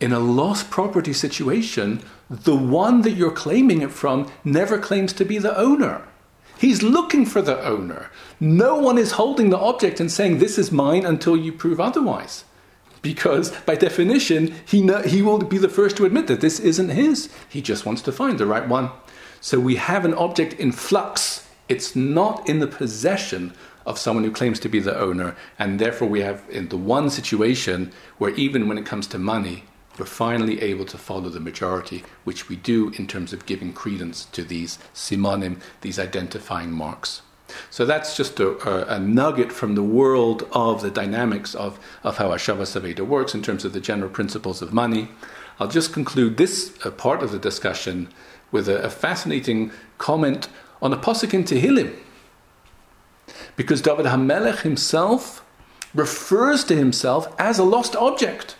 [0.00, 5.24] in a lost property situation, the one that you're claiming it from never claims to
[5.24, 6.06] be the owner.
[6.58, 8.10] He's looking for the owner.
[8.40, 12.44] No one is holding the object and saying, This is mine until you prove otherwise.
[13.00, 16.88] Because by definition, he, know, he will be the first to admit that this isn't
[16.88, 17.30] his.
[17.48, 18.90] He just wants to find the right one.
[19.40, 21.48] So we have an object in flux.
[21.68, 23.54] It's not in the possession
[23.86, 25.36] of someone who claims to be the owner.
[25.58, 29.64] And therefore, we have in the one situation where even when it comes to money,
[29.98, 34.26] we're finally able to follow the majority, which we do in terms of giving credence
[34.26, 37.22] to these simonim, these identifying marks.
[37.70, 42.18] So that's just a, a, a, nugget from the world of the dynamics of, of
[42.18, 45.08] how Hashavas Aveda works in terms of the general principles of money.
[45.58, 48.08] I'll just conclude this uh, part of the discussion
[48.50, 50.48] with a, a fascinating comment
[50.80, 51.94] on a posuk in Tehillim.
[53.56, 55.44] Because David HaMelech himself
[55.94, 58.56] refers to himself as a lost object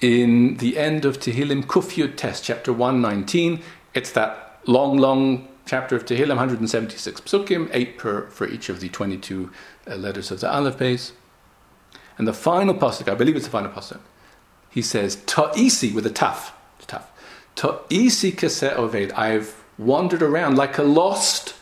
[0.00, 3.62] in the end of Tehillim Kufyud Test, chapter 119.
[3.94, 8.88] It's that long, long chapter of Tehillim, 176 psukim, 8 per for each of the
[8.88, 9.50] 22
[9.86, 11.12] uh, letters of the Aleph Beis.
[12.16, 14.00] And the final pasuk, I believe it's the final pasuk,
[14.70, 16.52] he says, Ta'isi, with a taf,
[17.56, 17.88] taf.
[17.88, 21.54] Ta'isi kase oved, I've wandered around like a lost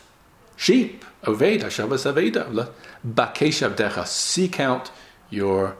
[0.55, 1.05] sheep.
[1.23, 2.71] Oved, Hashavas Aveda,
[3.05, 4.89] Bakesh Abdecha, seek out
[5.29, 5.75] your,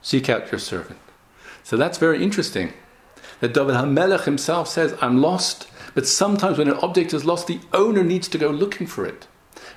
[0.00, 0.98] seek out your servant.
[1.62, 2.72] So that's very interesting.
[3.40, 5.68] That David HaMelech himself says, I'm lost.
[5.94, 9.26] But sometimes when an object is lost, the owner needs to go looking for it.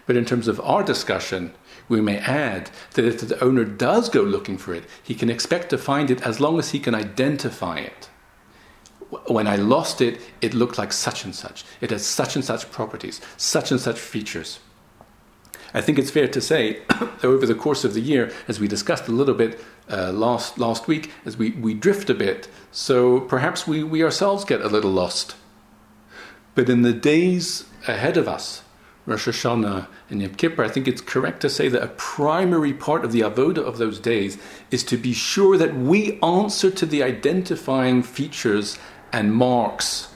[0.06, 1.54] But in terms of our discussion,
[1.90, 5.70] we may add that if the owner does go looking for it, he can expect
[5.72, 8.10] to find it as long as he can identify it.
[9.28, 11.66] When I lost it, it looked like such and such.
[11.82, 14.60] It has such and such properties, such and such features.
[15.74, 18.68] I think it's fair to say that over the course of the year, as we
[18.68, 23.22] discussed a little bit uh, last last week, as we, we drift a bit, so
[23.22, 25.36] perhaps we, we ourselves get a little lost.
[26.56, 28.64] But in the days ahead of us,
[29.06, 33.04] Rosh Hashanah and Yom Kippur, I think it's correct to say that a primary part
[33.04, 34.38] of the avoda of those days
[34.70, 38.78] is to be sure that we answer to the identifying features
[39.12, 40.08] and marks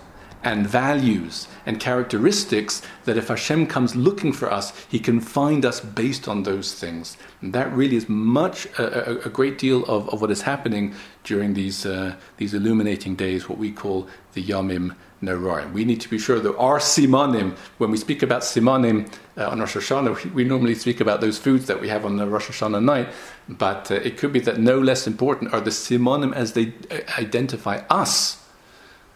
[0.45, 5.79] and values and characteristics that if Hashem comes looking for us, He can find us
[5.79, 7.17] based on those things.
[7.41, 11.55] And that really is much, a, a, great deal of, of what is happening during
[11.55, 15.73] these, uh, these illuminating days, what we call the Yomim Noraim.
[15.73, 19.59] We need to be sure that our Simanim, when we speak about Simanim uh, on
[19.59, 22.49] Rosh Hashanah, we, we, normally speak about those foods that we have on the Rosh
[22.49, 23.09] Hashanah night,
[23.49, 26.99] but uh, it could be that no less important are the Simanim as they uh,
[27.17, 28.44] identify us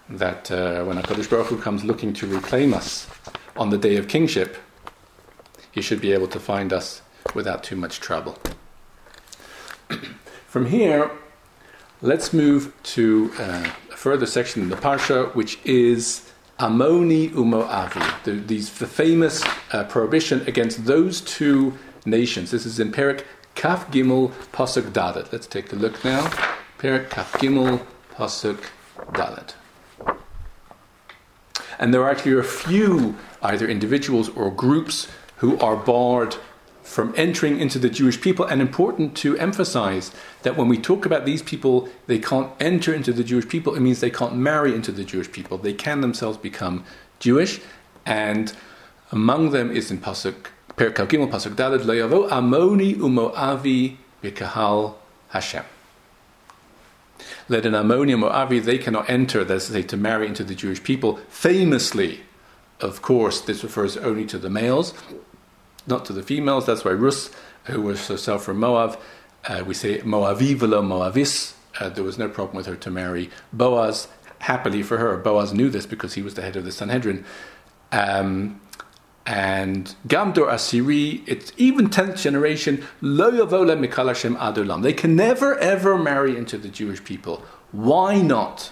[0.09, 3.07] that uh, when HaKadosh Baruch Hu comes looking to reclaim us
[3.55, 4.57] on the day of kingship,
[5.71, 7.01] he should be able to find us
[7.35, 8.37] without too much trouble.
[10.47, 11.11] From here,
[12.01, 18.31] let's move to uh, a further section in the Parsha, which is Amoni Umoavi, the,
[18.31, 22.51] these, the famous uh, prohibition against those two nations.
[22.51, 23.23] This is in Perik
[23.55, 25.31] Kaf Gimel Pasuk Dalet.
[25.31, 26.27] Let's take a look now.
[26.79, 28.63] Perik Kaf Gimel Pasuk
[29.11, 29.53] Dalet.
[31.79, 36.35] And there are actually a few, either individuals or groups, who are barred
[36.83, 38.45] from entering into the Jewish people.
[38.45, 40.11] And important to emphasize
[40.41, 43.79] that when we talk about these people, they can't enter into the Jewish people, it
[43.79, 45.57] means they can't marry into the Jewish people.
[45.57, 46.83] They can themselves become
[47.19, 47.61] Jewish.
[48.05, 48.53] And
[49.11, 54.95] among them is in Pasuk, Perik Gimel Pasuk Dalad, Lo Amoni Umoavi B'Kahal
[55.29, 55.63] Hashem
[57.49, 61.17] led an Ammoni uMoavi, they cannot enter, let's say, to marry into the Jewish people.
[61.29, 62.21] Famously,
[62.79, 64.93] of course, this refers only to the males,
[65.87, 66.65] not to the females.
[66.65, 67.31] That's why Rus,
[67.65, 68.99] who was herself from Moab,
[69.47, 71.53] uh, we say Moavi velo Moavis.
[71.79, 74.07] Uh, there was no problem with her to marry Boaz.
[74.39, 77.25] Happily for her, Boaz knew this because he was the head of the Sanhedrin.
[77.91, 78.61] Um,
[79.25, 84.81] and Gamdor Asiri, it's even 10th generation, Lo Yavola Mikalashem Adulam.
[84.81, 87.43] They can never ever marry into the Jewish people.
[87.71, 88.71] Why not?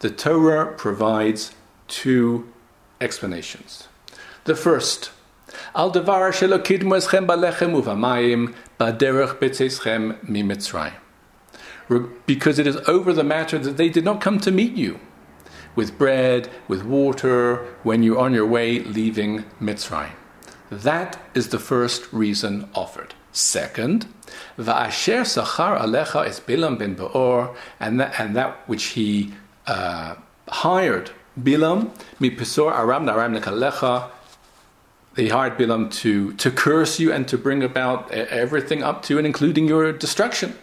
[0.00, 1.54] The Torah provides
[1.86, 2.48] two
[3.00, 3.88] explanations.
[4.44, 5.10] The first,
[5.74, 10.94] Al devar shelo kidmu eschem balechem uvamayim baderech betzeschem mimitzrayim.
[12.26, 14.98] because it is over the matter that they did not come to meet you
[15.74, 20.12] with bread, with water, when you're on your way leaving Mitzrayim.
[20.70, 23.14] That is the first reason offered.
[23.32, 24.06] Second,
[24.58, 29.34] Va'asher Sachar Alecha is Bilam ben Beor, and that, and that which he
[29.66, 30.14] uh,
[30.48, 31.10] hired
[31.40, 34.10] Bilam, mi Pesor Aram Naram Lekalecha,
[35.16, 39.26] he hired Bilam to, to curse you and to bring about everything up to and
[39.26, 40.56] including your destruction.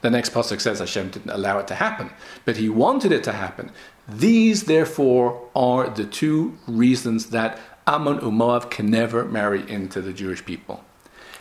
[0.00, 2.10] The next pasuk says Hashem didn't allow it to happen,
[2.44, 3.70] but He wanted it to happen.
[4.08, 10.44] These, therefore, are the two reasons that Ammon and can never marry into the Jewish
[10.44, 10.84] people.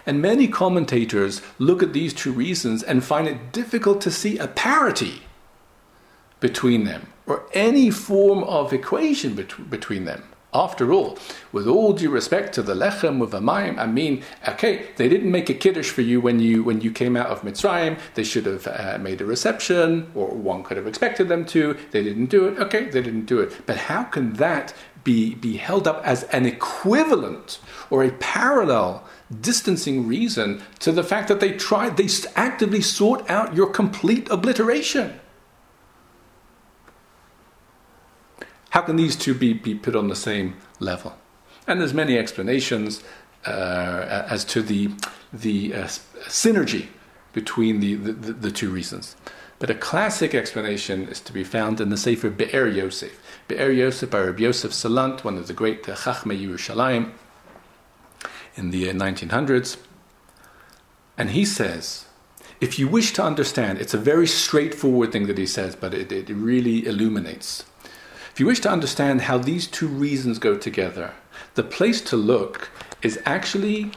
[0.05, 4.47] And many commentators look at these two reasons and find it difficult to see a
[4.47, 5.22] parity
[6.39, 10.24] between them or any form of equation bet- between them.
[10.58, 11.20] After all,
[11.51, 15.51] with all due respect to the lechem with amayim, I mean, okay, they didn't make
[15.51, 17.99] a kiddush for you when you when you came out of Mitzrayim.
[18.16, 21.78] They should have uh, made a reception, or one could have expected them to.
[21.91, 22.58] They didn't do it.
[22.58, 23.68] Okay, they didn't do it.
[23.68, 27.60] But how can that be be held up as an equivalent
[27.91, 29.03] or a parallel
[29.39, 35.20] distancing reason to the fact that they tried, they actively sought out your complete obliteration?
[38.78, 41.15] How can these two be, be put on the same level?
[41.65, 43.03] And there's many explanations
[43.43, 44.91] uh, as to the,
[45.34, 45.84] the uh,
[46.28, 46.89] synergy
[47.34, 49.15] between the, the, the, two reasons.
[49.57, 53.19] But a classic explanation is to be found in the Sefer Be'er Yosef.
[53.47, 57.13] Be'er Yosef by Rabbi Yosef Salant, one of the great uh, Chachmei Yerushalayim
[58.55, 59.78] in the 1900s.
[61.17, 62.05] And he says,
[62.61, 66.11] if you wish to understand, it's a very straightforward thing that he says, but it,
[66.11, 67.63] it really illuminates
[68.38, 71.11] if you wish to understand how these two reasons go together,
[71.55, 72.69] the place to look
[73.01, 73.89] is actually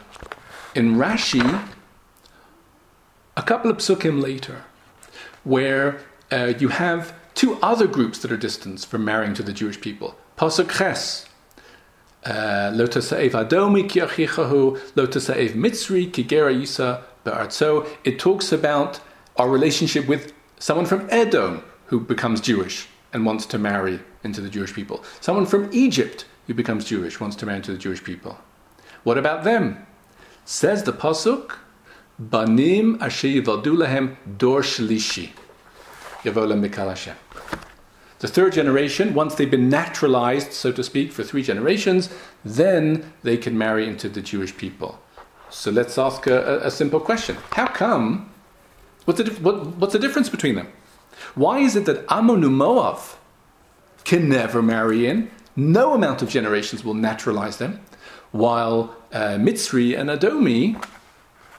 [0.74, 1.62] in Rashi,
[3.36, 4.62] a couple of psukim later,
[5.44, 6.00] where
[6.32, 10.16] uh, you have two other groups that are distanced from marrying to the Jewish people.
[10.38, 11.28] Pasuk Ches,
[12.24, 17.02] uh, Lo tasa'ev adomi ki achichahu, lo tasa'ev mitzri ki gera yisa.
[18.04, 19.00] It talks about
[19.36, 24.48] our relationship with someone from Edom who becomes Jewish and wants to marry into the
[24.48, 25.04] Jewish people.
[25.20, 28.38] Someone from Egypt who becomes Jewish wants to marry into the Jewish people.
[29.02, 29.86] What about them?
[30.44, 31.56] Says the pasuk,
[32.18, 35.30] "Banim asher yivadu dor shlishi."
[36.22, 37.14] Yavolam
[38.18, 42.10] The third generation, once they've been naturalized, so to speak, for three generations,
[42.44, 45.00] then they can marry into the Jewish people.
[45.48, 48.30] So let's ask a, a simple question: How come?
[49.06, 50.68] What's the, what, what's the difference between them?
[51.34, 52.98] Why is it that Ammon Moab
[54.04, 55.30] can never marry in?
[55.56, 57.80] No amount of generations will naturalize them,
[58.30, 60.82] while uh, Mitzri and Adomi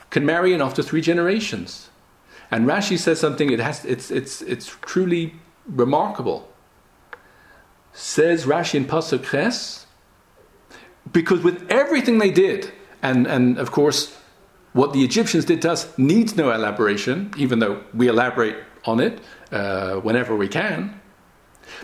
[0.10, 1.90] can marry in after three generations.
[2.50, 5.36] And Rashi says something, it has, it's, it's, it's truly
[5.68, 6.50] remarkable.
[7.94, 9.86] Says Rashi in Pasuk Ches,
[11.12, 14.18] because with everything they did, and, and of course,
[14.74, 19.20] what the Egyptians did to us needs no elaboration, even though we elaborate on it
[19.52, 21.00] uh, whenever we can.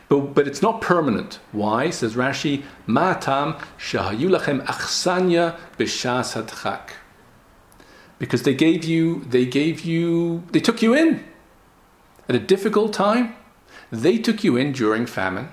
[0.09, 1.39] But, but it's not permanent.
[1.51, 1.89] Why?
[1.89, 6.91] Says Rashi, Matam shahayulachem achsanya b'shas hadchak.
[8.19, 11.23] Because they gave you, they gave you, they took you in
[12.27, 13.35] at a difficult time.
[13.91, 15.49] They took you in during famine.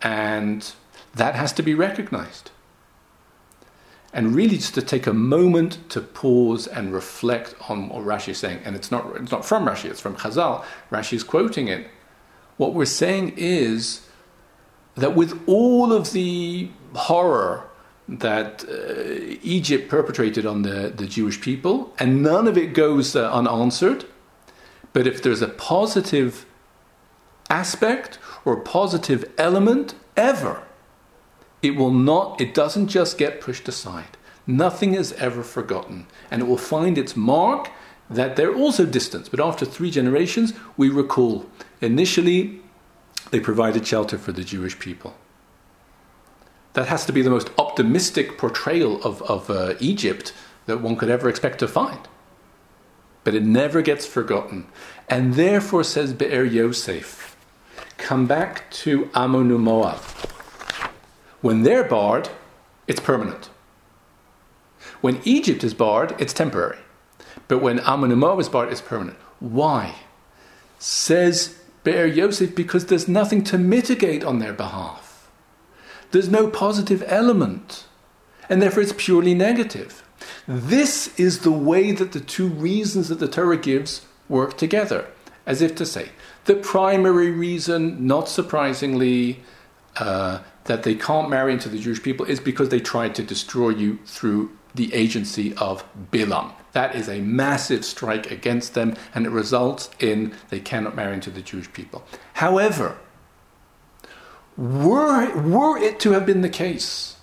[0.00, 0.72] And
[1.14, 2.50] that has to be recognized
[4.12, 8.38] and really just to take a moment to pause and reflect on what Rashi is
[8.38, 8.60] saying.
[8.64, 10.64] And it's not, it's not from Rashi, it's from Chazal.
[10.90, 11.88] Rashi is quoting it.
[12.56, 14.06] What we're saying is
[14.94, 17.68] that with all of the horror
[18.08, 23.30] that uh, Egypt perpetrated on the, the Jewish people, and none of it goes uh,
[23.30, 24.06] unanswered,
[24.94, 26.46] but if there's a positive
[27.50, 30.62] aspect or a positive element ever
[31.62, 34.16] it will not, it doesn't just get pushed aside.
[34.46, 36.06] Nothing is ever forgotten.
[36.30, 37.70] And it will find its mark
[38.08, 39.30] that they're also distant.
[39.30, 41.46] But after three generations, we recall
[41.80, 42.60] initially
[43.30, 45.14] they provided shelter for the Jewish people.
[46.72, 50.32] That has to be the most optimistic portrayal of, of uh, Egypt
[50.66, 52.08] that one could ever expect to find.
[53.24, 54.68] But it never gets forgotten.
[55.08, 57.36] And therefore, says Be'er Yosef,
[57.96, 60.00] come back to Ammon Moab
[61.40, 62.30] when they're barred,
[62.86, 63.50] it's permanent.
[65.00, 66.78] When Egypt is barred, it's temporary.
[67.46, 69.18] But when Ammon and Moab is barred, it's permanent.
[69.40, 69.94] Why?
[70.78, 75.30] Says Be'er Yosef, because there's nothing to mitigate on their behalf.
[76.10, 77.86] There's no positive element.
[78.48, 80.02] And therefore it's purely negative.
[80.46, 85.06] This is the way that the two reasons that the Torah gives work together,
[85.46, 86.10] as if to say,
[86.46, 89.42] the primary reason, not surprisingly,
[89.98, 93.70] uh, that they can't marry into the Jewish people is because they tried to destroy
[93.70, 96.52] you through the agency of Bilam.
[96.72, 101.30] That is a massive strike against them, and it results in they cannot marry into
[101.30, 102.04] the Jewish people.
[102.34, 102.98] However,
[104.58, 107.16] were, were it to have been the case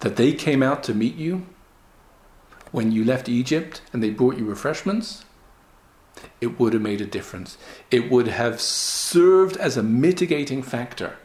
[0.00, 1.46] that they came out to meet you
[2.72, 5.24] when you left Egypt and they brought you refreshments,
[6.40, 7.56] it would have made a difference.
[7.92, 11.16] It would have served as a mitigating factor.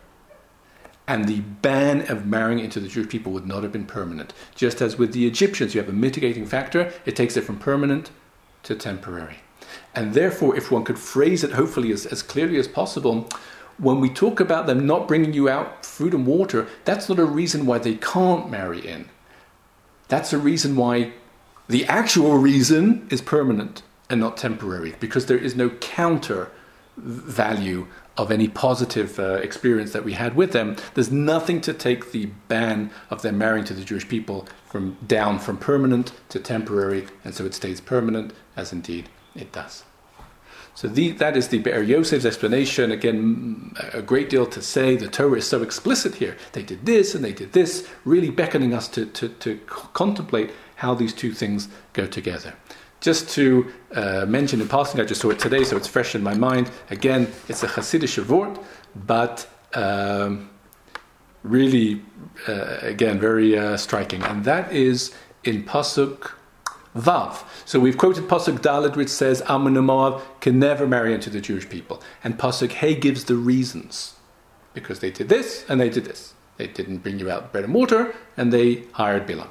[1.07, 4.33] And the ban of marrying into the Jewish people would not have been permanent.
[4.55, 8.11] Just as with the Egyptians, you have a mitigating factor, it takes it from permanent
[8.63, 9.37] to temporary.
[9.95, 13.29] And therefore, if one could phrase it hopefully as, as clearly as possible,
[13.77, 17.25] when we talk about them not bringing you out food and water, that's not a
[17.25, 19.07] reason why they can't marry in.
[20.07, 21.13] That's a reason why
[21.67, 26.51] the actual reason is permanent and not temporary, because there is no counter
[26.97, 27.87] value
[28.17, 30.75] of any positive uh, experience that we had with them.
[30.95, 35.39] There's nothing to take the ban of them marrying to the Jewish people from down
[35.39, 39.83] from permanent to temporary, and so it stays permanent, as indeed it does.
[40.77, 42.91] So the, that is the Be'er Yosef's explanation.
[42.91, 44.95] Again, a great deal to say.
[44.95, 46.37] The Torah is so explicit here.
[46.51, 50.93] They did this and they did this, really beckoning us to, to, to contemplate how
[50.93, 52.53] these two things go together.
[52.99, 56.23] Just to uh, mention in passing, I just saw it today, so it's fresh in
[56.23, 56.71] my mind.
[56.89, 58.57] Again, it's a Hasidic word,
[58.95, 60.49] but um,
[61.43, 62.01] really,
[62.47, 64.23] uh, again, very uh, striking.
[64.23, 66.31] And that is in Pasuk
[66.95, 67.43] Vav.
[67.65, 71.69] So we've quoted Pasuk Dalet, which says Ammon and can never marry into the Jewish
[71.69, 72.01] people.
[72.23, 74.15] And Pasuk Hey gives the reasons.
[74.73, 76.33] Because they did this and they did this.
[76.57, 79.49] They didn't bring you out bread and water, and they hired Bilam.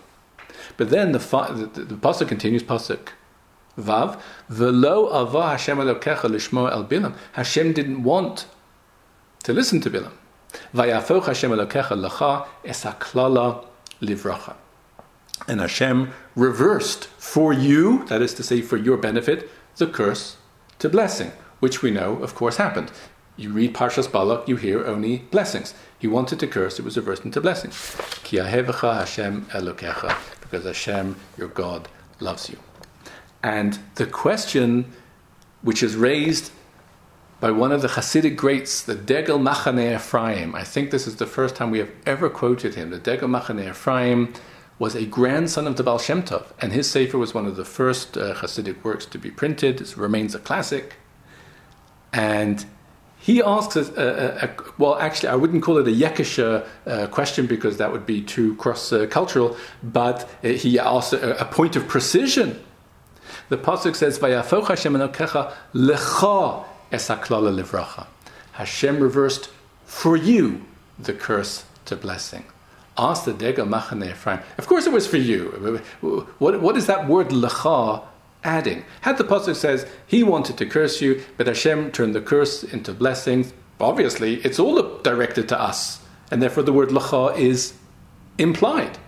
[0.76, 3.09] But then the, the, the, Pasuk continues, Pasuk
[3.78, 7.14] Vav, Velo ava Hashem Elokecha lishmo el Bilam.
[7.32, 8.46] Hashem didn't want
[9.44, 10.12] to listen to Bilam.
[10.74, 13.64] Vayafoch Hashem Elokecha lecha esaklala
[14.00, 14.54] livracha.
[15.48, 20.38] And Hashem reversed for you, that is to say, for your benefit, the curse
[20.78, 22.90] to blessing, which we know, of course, happened.
[23.36, 25.74] You read Parshas Balak, you hear only blessings.
[25.98, 27.96] He wanted to curse, it was reversed into blessings.
[28.24, 32.58] Ki Hashem Elokecha, because Hashem, your God, loves you.
[33.47, 34.92] And the question
[35.62, 36.51] which is raised
[37.38, 41.26] by one of the Hasidic greats, the Degel Machane Ephraim, I think this is the
[41.26, 44.34] first time we have ever quoted him, the Degel Machane Ephraim,
[44.80, 47.64] was a grandson of the Baal Shem Tov, and his Sefer was one of the
[47.64, 49.80] first uh, Hasidic works to be printed.
[49.80, 50.97] It remains a classic.
[52.12, 52.66] And
[53.16, 57.47] he asks, a, a, a, well, actually, I wouldn't call it a Yekisha uh, question
[57.47, 62.61] because that would be too cross cultural, but uh, he asks a, point of precision.
[63.49, 68.07] The Pasuk says, Vayafoch Hashem Elokecha lecha esaklala livracha.
[68.53, 69.51] Hashem reversed
[69.84, 70.64] for you
[70.99, 72.44] the curse to blessing
[72.99, 74.40] asked the Degel Machane Ephraim.
[74.59, 75.80] Of course, it was for you.
[76.38, 78.03] What, what is that word lecha
[78.42, 78.84] adding?
[79.03, 82.92] Had the pasuk says he wanted to curse you, but Hashem turned the curse into
[82.92, 83.53] blessings.
[83.80, 87.74] Obviously, it's all directed to us, and therefore the word lecha is
[88.38, 88.99] implied.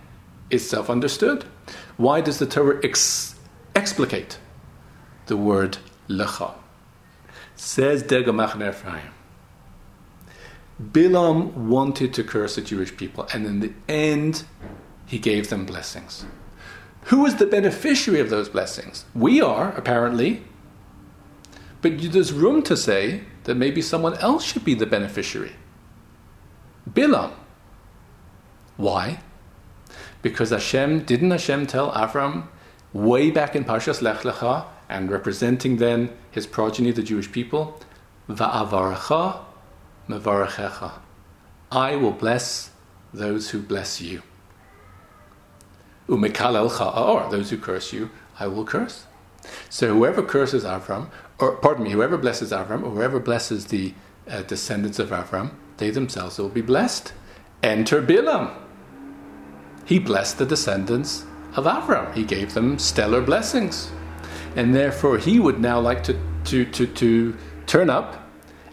[0.49, 1.45] It's self-understood.
[1.97, 3.28] Why does the Torah ex-
[3.79, 4.37] explicate
[5.27, 5.77] the word
[6.09, 6.53] lecha?
[7.55, 9.13] Says Degel Machane Ephraim.
[10.81, 14.43] Bilam wanted to curse the Jewish people, and in the end,
[15.05, 16.25] he gave them blessings.
[17.05, 19.05] Who is the beneficiary of those blessings?
[19.15, 20.43] We are, apparently.
[21.81, 25.53] But there's room to say that maybe someone else should be the beneficiary.
[26.89, 27.31] Bilam.
[28.75, 29.19] Why?
[30.21, 32.47] Because Hashem, didn't Hashem tell Avram
[32.93, 37.79] way back in Parshas Lech Lecha, and representing then his progeny, the Jewish people,
[38.27, 39.41] Va'avaracha
[40.07, 40.93] mevarachecha.
[41.71, 42.71] I will bless
[43.13, 44.23] those who bless you.
[46.07, 48.09] Umekalelcha or those who curse you,
[48.39, 49.05] I will curse.
[49.69, 51.09] So whoever curses Avram,
[51.39, 53.93] or pardon me, whoever blesses Avram, or whoever blesses the
[54.27, 57.13] uh, descendants of Avram, they themselves will be blessed.
[57.61, 58.53] Enter Bilam.
[59.85, 61.25] He blessed the descendants
[61.55, 62.13] of Avram.
[62.13, 63.91] He gave them stellar blessings.
[64.55, 68.27] And therefore he would now like to, to, to, to turn up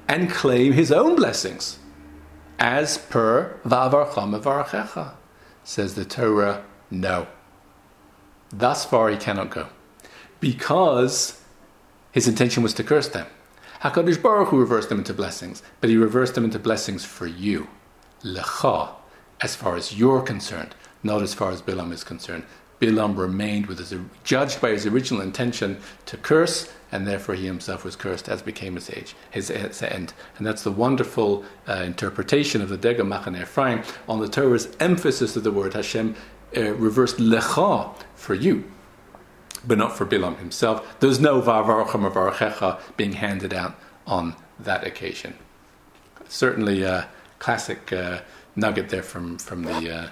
[0.08, 1.78] and claim his own blessings,
[2.58, 5.14] as per Vavarcham Varachecha.
[5.64, 7.26] Says the Torah, no.
[8.50, 9.68] Thus far he cannot go,
[10.38, 11.42] because
[12.12, 13.26] his intention was to curse them.
[13.80, 17.68] Hakadosh Baruch Hu reversed them into blessings, but he reversed them into blessings for you,
[18.22, 18.90] lecha,
[19.40, 22.44] as far as you're concerned, not as far as Bilam is concerned.
[22.80, 27.84] Bilam remained with his, judged by his original intention to curse, and therefore he himself
[27.84, 30.12] was cursed, as became his age, his, his end.
[30.36, 35.36] And that's the wonderful uh, interpretation of the Degel Machaneh Ephraim on the Torah's emphasis
[35.36, 36.14] of the word Hashem
[36.56, 38.64] uh, reversed lecha for you,
[39.66, 40.96] but not for Bilam himself.
[41.00, 43.74] There's no Varvaracham or being handed out
[44.06, 45.34] on that occasion.
[46.28, 47.08] Certainly a
[47.38, 48.20] classic uh,
[48.54, 50.10] nugget there from, from the, uh,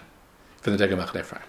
[0.60, 1.42] from the Degel Machaneh Ephraim.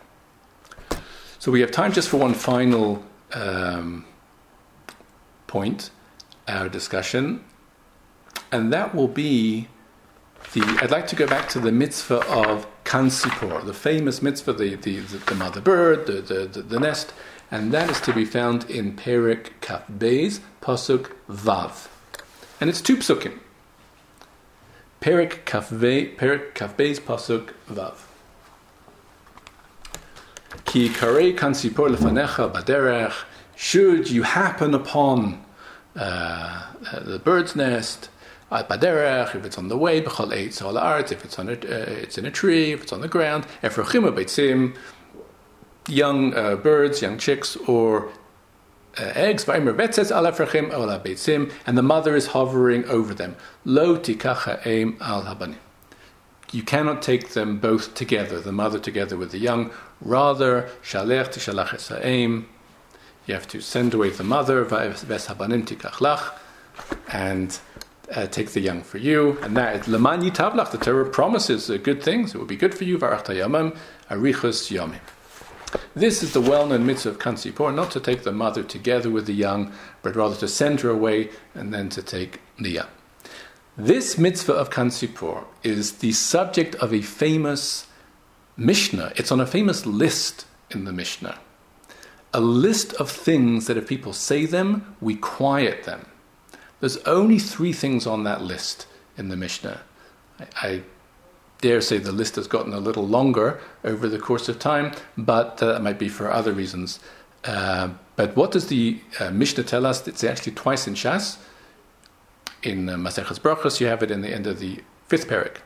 [1.45, 4.03] So we have time just for one final um,
[5.45, 5.91] point,
[6.47, 7.43] our discussion,
[8.51, 9.67] and that will be
[10.53, 10.63] the.
[10.81, 15.01] I'd like to go back to the mitzvah of Kansipor, the famous mitzvah, the, the,
[15.01, 17.13] the mother bird, the, the, the, the, nest,
[17.51, 21.89] and that is to be found in Perik Kaf Beis, Pasuk Vav.
[22.59, 23.37] And it's two psukim.
[24.99, 28.14] Perik Kaf Beis, Pasuk Vav.
[30.65, 33.13] Ki karei kansipor lefanecha baderech.
[33.55, 35.43] Should you happen upon
[35.95, 35.99] uh,
[36.91, 38.09] uh, the bird's nest
[38.51, 41.53] at baderech, if it's on the way, b'chol eitz all art, if it's on a,
[41.53, 41.55] uh,
[42.03, 44.75] it's in a tree, if it's on the ground, efrochim beitzim,
[45.87, 48.09] young uh, birds, young chicks, or
[48.97, 49.67] uh, eggs, and
[51.77, 53.35] the mother is hovering over them.
[53.63, 55.57] Lo tikacha aim al habanim
[56.51, 59.71] you cannot take them both together, the mother together with the young.
[60.01, 62.47] Rather, shalech to shalach aim.
[63.25, 66.37] You have to send away the mother, ves habanim tikachlach,
[67.11, 67.57] and
[68.13, 69.37] uh, take the young for you.
[69.41, 72.35] And that leman yitavlach, the Torah promises good things.
[72.35, 72.97] It will be good for you.
[72.97, 73.75] Varachta yamam
[74.09, 74.99] arichus yamim.
[75.93, 79.33] This is the well-known mitzvah of Kansipor, not to take the mother together with the
[79.33, 79.73] young,
[80.03, 82.87] but rather to send her away and then to take the young.
[83.77, 87.87] This mitzvah of Kansipur is the subject of a famous
[88.55, 89.11] Mishnah.
[89.17, 91.37] It's on a famous list in the Mishnah.
[92.33, 96.05] A list of things that if people say them, we quiet them.
[96.79, 99.81] There's only three things on that list in the Mishnah.
[100.39, 100.81] I, I
[101.59, 105.61] dare say the list has gotten a little longer over the course of time, but
[105.61, 107.01] uh, that might be for other reasons.
[107.43, 110.07] Uh, but what does the uh, Mishnah tell us?
[110.07, 111.39] It's actually twice in Shas
[112.65, 115.57] in uh, Maseches Brachos, you have it in the end of the fifth parak.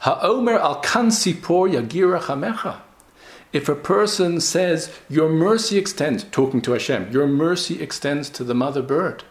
[0.00, 2.80] Ha'omer al kansipor yagira chamecha.
[3.52, 8.54] If a person says, Your mercy extends, talking to Hashem, your mercy extends to the
[8.54, 9.24] mother bird.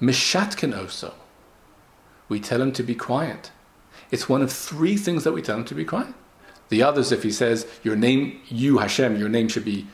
[0.00, 1.14] Mishatkin oso.
[2.28, 3.50] We tell him to be quiet.
[4.10, 6.14] It's one of three things that we tell him to be quiet.
[6.70, 9.86] The others, if he says, Your name, you Hashem, your name should be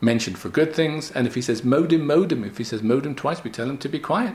[0.00, 1.10] mentioned for good things.
[1.12, 3.88] And if he says modim, modim, if he says modim twice, we tell him to
[3.88, 4.34] be quiet.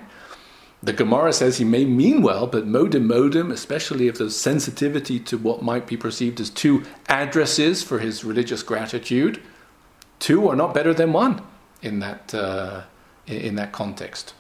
[0.86, 5.36] The Gemara says he may mean well, but modim modim, especially if there's sensitivity to
[5.36, 9.42] what might be perceived as two addresses for his religious gratitude,
[10.20, 11.42] two are not better than one
[11.82, 12.84] in that uh,
[13.26, 14.36] in that context.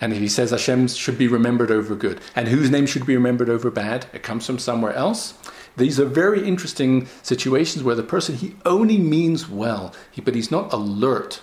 [0.00, 3.16] And if he says Hashem should be remembered over good, and whose name should be
[3.16, 5.34] remembered over bad, it comes from somewhere else.
[5.76, 9.92] These are very interesting situations where the person he only means well,
[10.24, 11.42] but he's not alert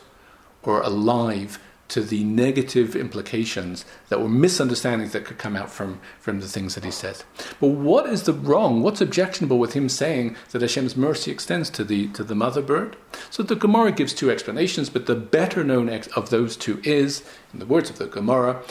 [0.63, 1.59] or alive
[1.89, 6.75] to the negative implications that were misunderstandings that could come out from, from the things
[6.75, 7.23] that he says.
[7.59, 8.81] But what is the wrong?
[8.81, 12.95] What's objectionable with him saying that Hashem's mercy extends to the to the mother bird?
[13.29, 17.23] So the Gemara gives two explanations, but the better known ex- of those two is,
[17.53, 18.61] in the words of the Gemara,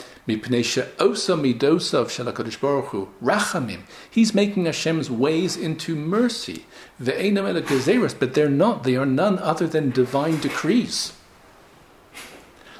[0.99, 3.81] osa midosa of Baruch rachamim.
[4.09, 6.65] He's making Hashem's ways into mercy.
[6.99, 8.83] But they're not.
[8.83, 11.13] They are none other than divine decrees.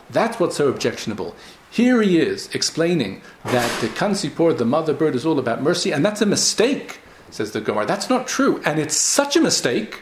[0.09, 1.35] That's what's so objectionable.
[1.71, 6.03] Here he is explaining that the Kansipur, the mother bird, is all about mercy, and
[6.03, 6.99] that's a mistake,
[7.29, 7.85] says the Gemara.
[7.85, 8.61] That's not true.
[8.65, 10.01] And it's such a mistake,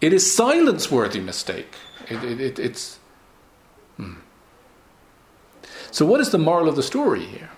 [0.00, 1.74] it is silence worthy mistake.
[2.08, 2.98] It, it, it, it's.
[3.96, 4.14] Hmm.
[5.90, 7.50] So, what is the moral of the story here?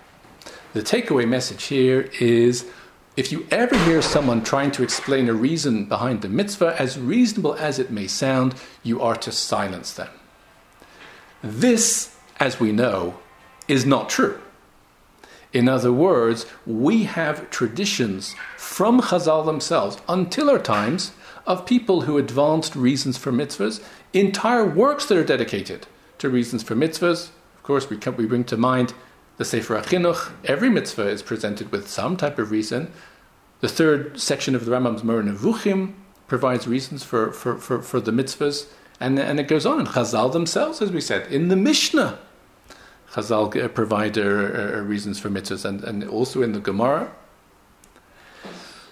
[0.73, 2.65] The takeaway message here is
[3.17, 7.55] if you ever hear someone trying to explain a reason behind the mitzvah, as reasonable
[7.55, 10.09] as it may sound, you are to silence them.
[11.43, 13.19] This, as we know,
[13.67, 14.39] is not true.
[15.53, 21.11] In other words, we have traditions from Chazal themselves until our times
[21.45, 23.83] of people who advanced reasons for mitzvahs,
[24.13, 25.87] entire works that are dedicated
[26.19, 27.29] to reasons for mitzvahs.
[27.57, 28.93] Of course, we, can, we bring to mind
[29.37, 30.31] the Sefer HaChinuch.
[30.45, 32.91] Every mitzvah is presented with some type of reason.
[33.59, 35.93] The third section of the Rambam's Moreh Nevuchim
[36.27, 38.67] provides reasons for, for, for, for the mitzvahs.
[39.01, 39.79] And, and it goes on.
[39.79, 42.19] And Chazal themselves, as we said, in the Mishnah,
[43.13, 44.25] Chazal uh, provide uh, uh,
[44.85, 47.11] reasons for mitzvahs, and, and also in the Gemara.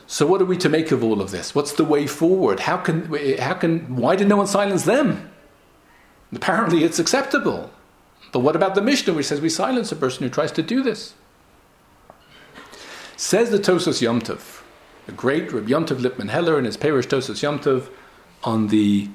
[0.07, 1.53] So what are we to make of all of this?
[1.53, 2.61] What's the way forward?
[2.61, 5.29] How can, how can, why did no one silence them?
[6.33, 7.69] Apparently it's acceptable.
[8.31, 10.81] But what about the Mishnah which says we silence a person who tries to do
[10.81, 11.13] this?
[13.15, 14.63] Says the Tosos Yomtov,
[15.05, 17.89] the great Rabbi Yomtov Lipman Heller in his Perish Tosos Yomtov
[18.43, 19.09] on the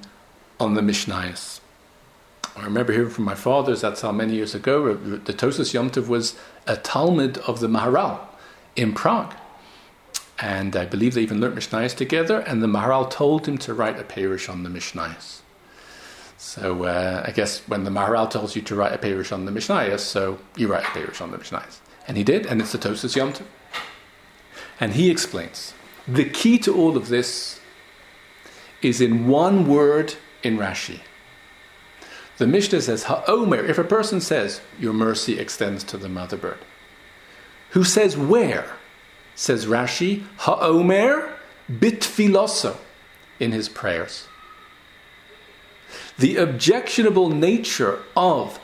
[0.61, 1.61] on the Mishnayos.
[2.57, 6.37] I remember hearing from my father that's how many years ago, the Tosos Yomtov was
[6.67, 8.21] a Talmud of the Maharal
[8.77, 9.35] in Prague.
[10.39, 13.99] And I believe they even learnt Mishnayos together, and the Maharal told him to write
[13.99, 15.41] a Perish on the Mishnayos.
[16.37, 19.53] So uh, I guess when the Maharal tells you to write a Perish on the
[19.53, 21.79] Mishnayos, so you write a Perish on the Mishnayos.
[22.07, 23.47] And he did, and it's the Tosos Yomtov.
[24.79, 25.73] And he explains
[26.07, 27.61] the key to all of this
[28.83, 31.01] is in one word in Rashi.
[32.36, 36.59] The Mishnah says, Ha'omer, if a person says, Your mercy extends to the mother bird.
[37.70, 38.72] Who says where?
[39.34, 41.32] Says Rashi, Ha'omer
[41.70, 42.76] bitfiloso
[43.40, 44.28] in his prayers.
[46.18, 48.61] The objectionable nature of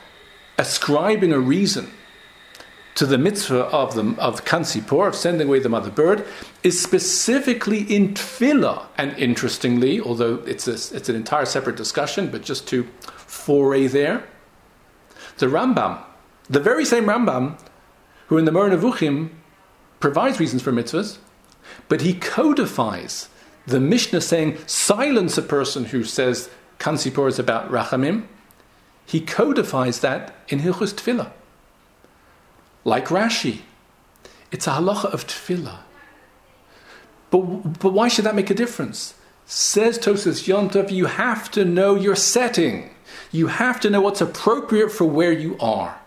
[0.57, 1.91] ascribing a reason
[2.95, 6.25] to the mitzvah of the of Kansipor, of sending away the mother bird,
[6.63, 8.85] is specifically in tefillah.
[8.97, 14.27] And interestingly, although it's a, it's an entire separate discussion, but just to foray there,
[15.37, 16.01] the Rambam,
[16.49, 17.59] the very same Rambam,
[18.27, 19.29] who in the Moreh Nevuchim
[19.99, 21.17] provides reasons for mitzvahs,
[21.87, 23.29] but he codifies
[23.65, 28.25] the Mishnah saying silence a person who says Kansipor is about Rachamim.
[29.05, 31.31] He codifies that in Hilchus Tefillah
[32.83, 33.61] like Rashi.
[34.51, 35.79] It's a halacha of tefillah.
[37.29, 37.39] But,
[37.79, 39.15] but why should that make a difference?
[39.45, 42.91] Says Tosos Yontov, you have to know your setting.
[43.31, 45.99] You have to know what's appropriate for where you are.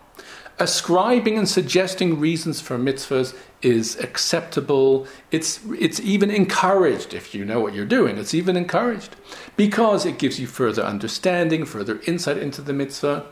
[0.57, 5.05] Ascribing and suggesting reasons for mitzvahs is acceptable.
[5.31, 8.17] It's, it's even encouraged if you know what you're doing.
[8.17, 9.15] It's even encouraged
[9.57, 13.25] because it gives you further understanding, further insight into the mitzvah.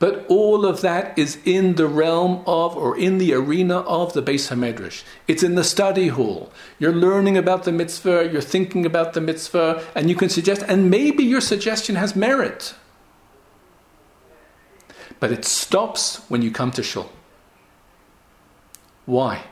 [0.00, 4.22] But all of that is in the realm of, or in the arena of the
[4.22, 5.04] Beis Hamedrash.
[5.28, 6.50] It's in the study hall.
[6.78, 10.90] You're learning about the mitzvah, you're thinking about the mitzvah, and you can suggest, and
[10.90, 12.74] maybe your suggestion has merit.
[15.20, 17.12] But it stops when you come to shul.
[19.04, 19.44] Why?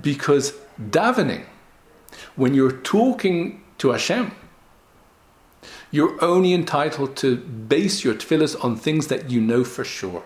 [0.00, 1.44] Because davening,
[2.36, 4.32] when you're talking to Hashem,
[5.90, 10.24] you're only entitled to base your tefillahs on things that you know for sure.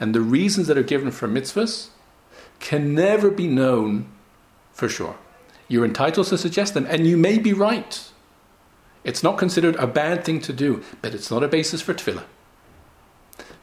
[0.00, 1.88] And the reasons that are given for mitzvahs
[2.60, 4.06] can never be known
[4.72, 5.16] for sure.
[5.68, 8.08] You're entitled to suggest them, and you may be right.
[9.04, 12.24] It's not considered a bad thing to do, but it's not a basis for tefillah.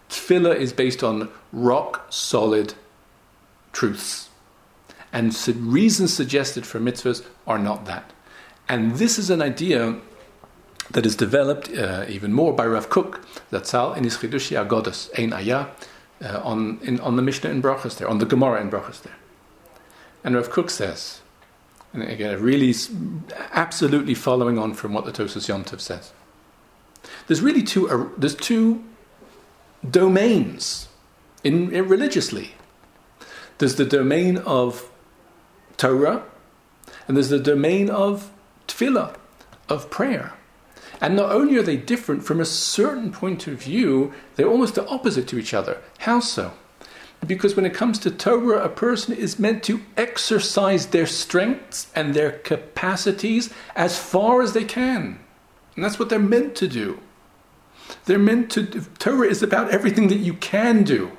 [0.09, 2.73] Tefillah is based on rock solid
[3.73, 4.29] truths.
[5.11, 8.11] And reasons suggested for mitzvahs are not that.
[8.67, 9.99] And this is an idea
[10.91, 15.33] that is developed uh, even more by Rav Kook, Zatzal in his Chidushi Agodas, Ein
[15.33, 15.67] Ayah,
[16.23, 19.15] uh, on, in, on the Mishnah in Brachas there, on the Gemara in Brachas there.
[20.23, 21.21] And Rav Kook says,
[21.93, 22.73] and again, really
[23.51, 26.11] absolutely following on from what the Tosos Yomtov says.
[27.27, 28.83] There's really two, uh, there's two
[29.89, 30.87] domains
[31.43, 32.51] in, in religiously.
[33.57, 34.89] There's the domain of
[35.77, 36.23] Torah,
[37.07, 38.31] and there's the domain of
[38.67, 39.15] tefillah,
[39.69, 40.33] of prayer.
[41.01, 44.87] And not only are they different from a certain point of view, they're almost the
[44.87, 45.81] opposite to each other.
[45.99, 46.53] How so?
[47.25, 52.13] Because when it comes to Torah, a person is meant to exercise their strengths and
[52.13, 55.19] their capacities as far as they can.
[55.75, 56.99] And that's what they're meant to do.
[58.05, 58.65] They're meant to,
[58.99, 61.11] Torah is about everything that you can do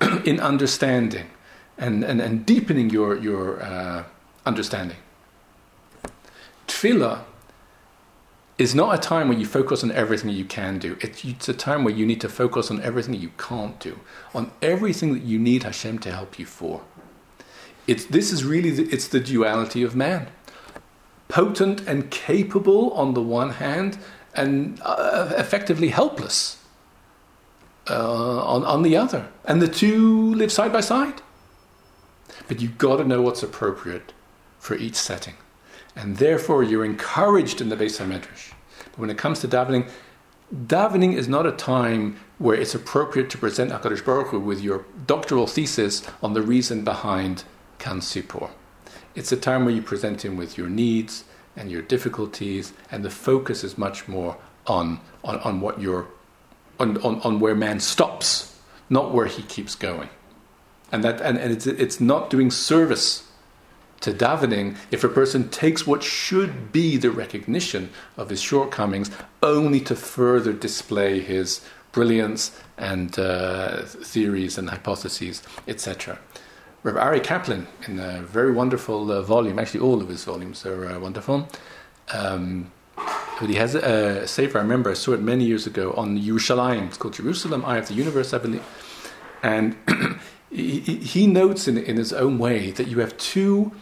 [0.24, 1.30] in understanding
[1.76, 4.04] and, and, and deepening your, your uh,
[4.44, 4.96] understanding.
[6.66, 7.24] Tefillah
[8.58, 10.98] is not a time where you focus on everything you can do.
[11.00, 14.00] It's, it's, a time where you need to focus on everything you can't do,
[14.34, 16.82] on everything that you need Hashem to help you for.
[17.86, 20.28] It's, this is really the, it's the duality of man,
[21.28, 23.98] potent and capable on the one hand,
[24.34, 26.62] and uh, effectively helpless
[27.88, 31.22] uh, on, on the other, and the two live side by side.
[32.48, 34.12] But you've got to know what's appropriate
[34.58, 35.34] for each setting
[35.98, 38.52] and therefore you're encouraged in the Beis Hamedrash.
[38.92, 39.90] But when it comes to davening,
[40.54, 44.86] davening is not a time where it's appropriate to present Hakadosh Baruch Hu with your
[45.08, 47.42] doctoral thesis on the reason behind
[47.80, 48.50] Kan Sipor.
[49.16, 51.24] It's a time where you present him with your needs
[51.56, 54.36] and your difficulties, and the focus is much more
[54.68, 56.06] on on, on what you're
[56.78, 58.56] on, on, on where man stops,
[58.88, 60.10] not where he keeps going.
[60.92, 63.27] And that and, and it's it's not doing service
[64.00, 69.10] to davening if a person takes what should be the recognition of his shortcomings
[69.42, 76.18] only to further display his brilliance and uh, theories and hypotheses, etc.
[76.84, 80.86] Rabbi Aryeh Kaplan, in a very wonderful uh, volume, actually all of his volumes are
[80.86, 81.48] uh, wonderful.
[82.12, 85.92] Um, but he has a, a sefer, I remember I saw it many years ago
[85.92, 86.88] on Yerushalayim.
[86.88, 88.64] It's called Jerusalem, Eye of the Universe, I believe.
[89.42, 89.76] And
[90.50, 93.72] he, he, notes in, in his own way that you have two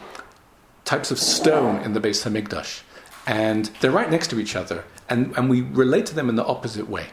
[0.86, 2.82] types of stone in the Beis Hamikdash,
[3.26, 6.46] and they're right next to each other, and, and we relate to them in the
[6.46, 7.08] opposite way.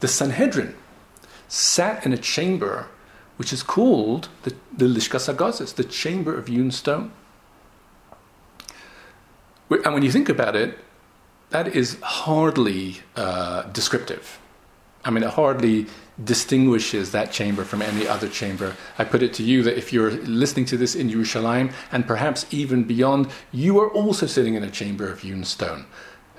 [0.00, 0.74] The Sanhedrin
[1.48, 2.88] sat in a chamber
[3.36, 7.12] which is called the, the Lishkas Hagazis, the chamber of hewn stone.
[9.70, 10.78] And when you think about it,
[11.50, 14.40] that is hardly uh, descriptive.
[15.04, 15.86] I mean, it hardly
[16.22, 18.76] distinguishes that chamber from any other chamber.
[18.98, 22.46] I put it to you that if you're listening to this in Jerusalem and perhaps
[22.50, 25.86] even beyond, you are also sitting in a chamber of hewn stone.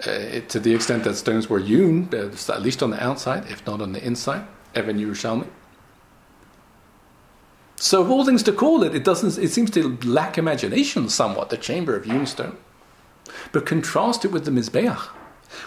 [0.06, 3.66] Uh, to the extent that stones were hewn, uh, at least on the outside, if
[3.66, 5.48] not on the inside, Evan Yerushalmi.
[7.76, 9.42] So, of all things to call it, it doesn't.
[9.42, 11.50] It seems to lack imagination somewhat.
[11.50, 12.58] The chamber of hewn stone,
[13.54, 15.00] but contrast it with the mizbeach,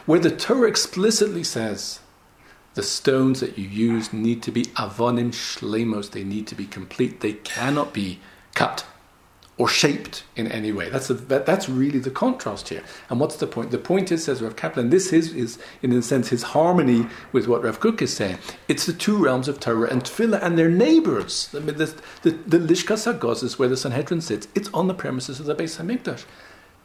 [0.05, 2.01] where the Torah explicitly says
[2.75, 6.11] the stones that you use need to be avonim shlemos.
[6.11, 7.21] They need to be complete.
[7.21, 8.21] They cannot be
[8.55, 8.85] cut
[9.59, 10.89] or shaped in any way.
[10.89, 12.83] That's, a, that, that's really the contrast here.
[13.11, 13.71] And what's the point?
[13.71, 17.47] The point is, says Rav Kaplan, this is, is in a sense his harmony with
[17.47, 18.39] what Rav Kook is saying.
[18.67, 21.51] It's the two realms of Torah and Tefillah and their neighbors.
[21.55, 24.49] I mean, the, the, the Lishkas Hagazis where the Sanhedrin sits.
[24.55, 26.25] It's on the premises of the Beis Hamikdash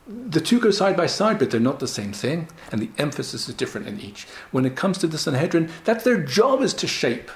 [0.08, 3.49] the two go side by side, but they're not the same thing, and the emphasis
[3.49, 4.26] is different in each.
[4.51, 7.30] When it comes to the Sanhedrin, that's their job is to shape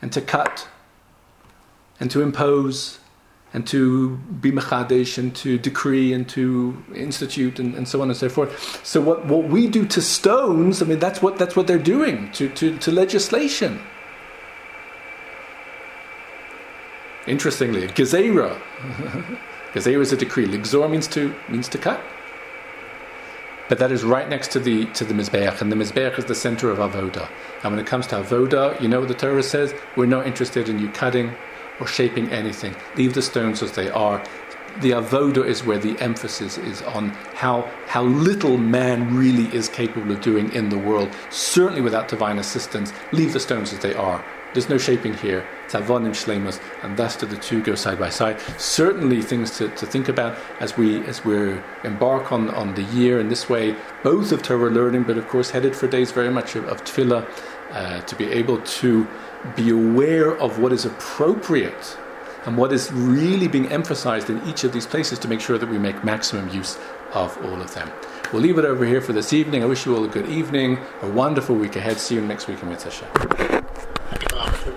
[0.00, 0.68] and to cut
[1.98, 2.98] and to impose
[3.52, 8.16] and to be mechadesh and to decree and to institute and, and, so on and
[8.16, 8.84] so forth.
[8.84, 12.30] So what, what we do to stones, I mean that's what that's what they're doing
[12.32, 13.80] to, to, to legislation.
[17.26, 18.60] Interestingly, gezerah.
[19.66, 20.46] because there is a decree.
[20.46, 22.00] Ligzor means to means to cut.
[23.68, 26.34] But that is right next to the to the mizbeach, and the mizbeach is the
[26.34, 27.28] center of avoda.
[27.62, 30.68] And when it comes to avoda, you know what the Torah says: we're not interested
[30.68, 31.34] in you cutting
[31.80, 32.74] or shaping anything.
[32.96, 34.22] Leave the stones as they are.
[34.80, 40.12] The avoda is where the emphasis is on how how little man really is capable
[40.12, 41.08] of doing in the world.
[41.30, 44.24] Certainly without divine assistance, leave the stones as they are.
[44.56, 45.46] There's no shaping here.
[45.66, 48.40] It's avonim shlemus, and thus do the two go side by side.
[48.56, 53.20] Certainly, things to, to think about as we as we embark on, on the year
[53.20, 56.56] in this way, both of Torah learning, but of course headed for days very much
[56.56, 57.28] of, of tefillah,
[57.72, 59.06] uh, to be able to
[59.56, 61.98] be aware of what is appropriate
[62.46, 65.68] and what is really being emphasized in each of these places to make sure that
[65.68, 66.78] we make maximum use
[67.12, 67.90] of all of them.
[68.32, 69.62] We'll leave it over here for this evening.
[69.62, 71.98] I wish you all a good evening, a wonderful week ahead.
[71.98, 73.55] See you next week in Mitzvah
[74.36, 74.75] economic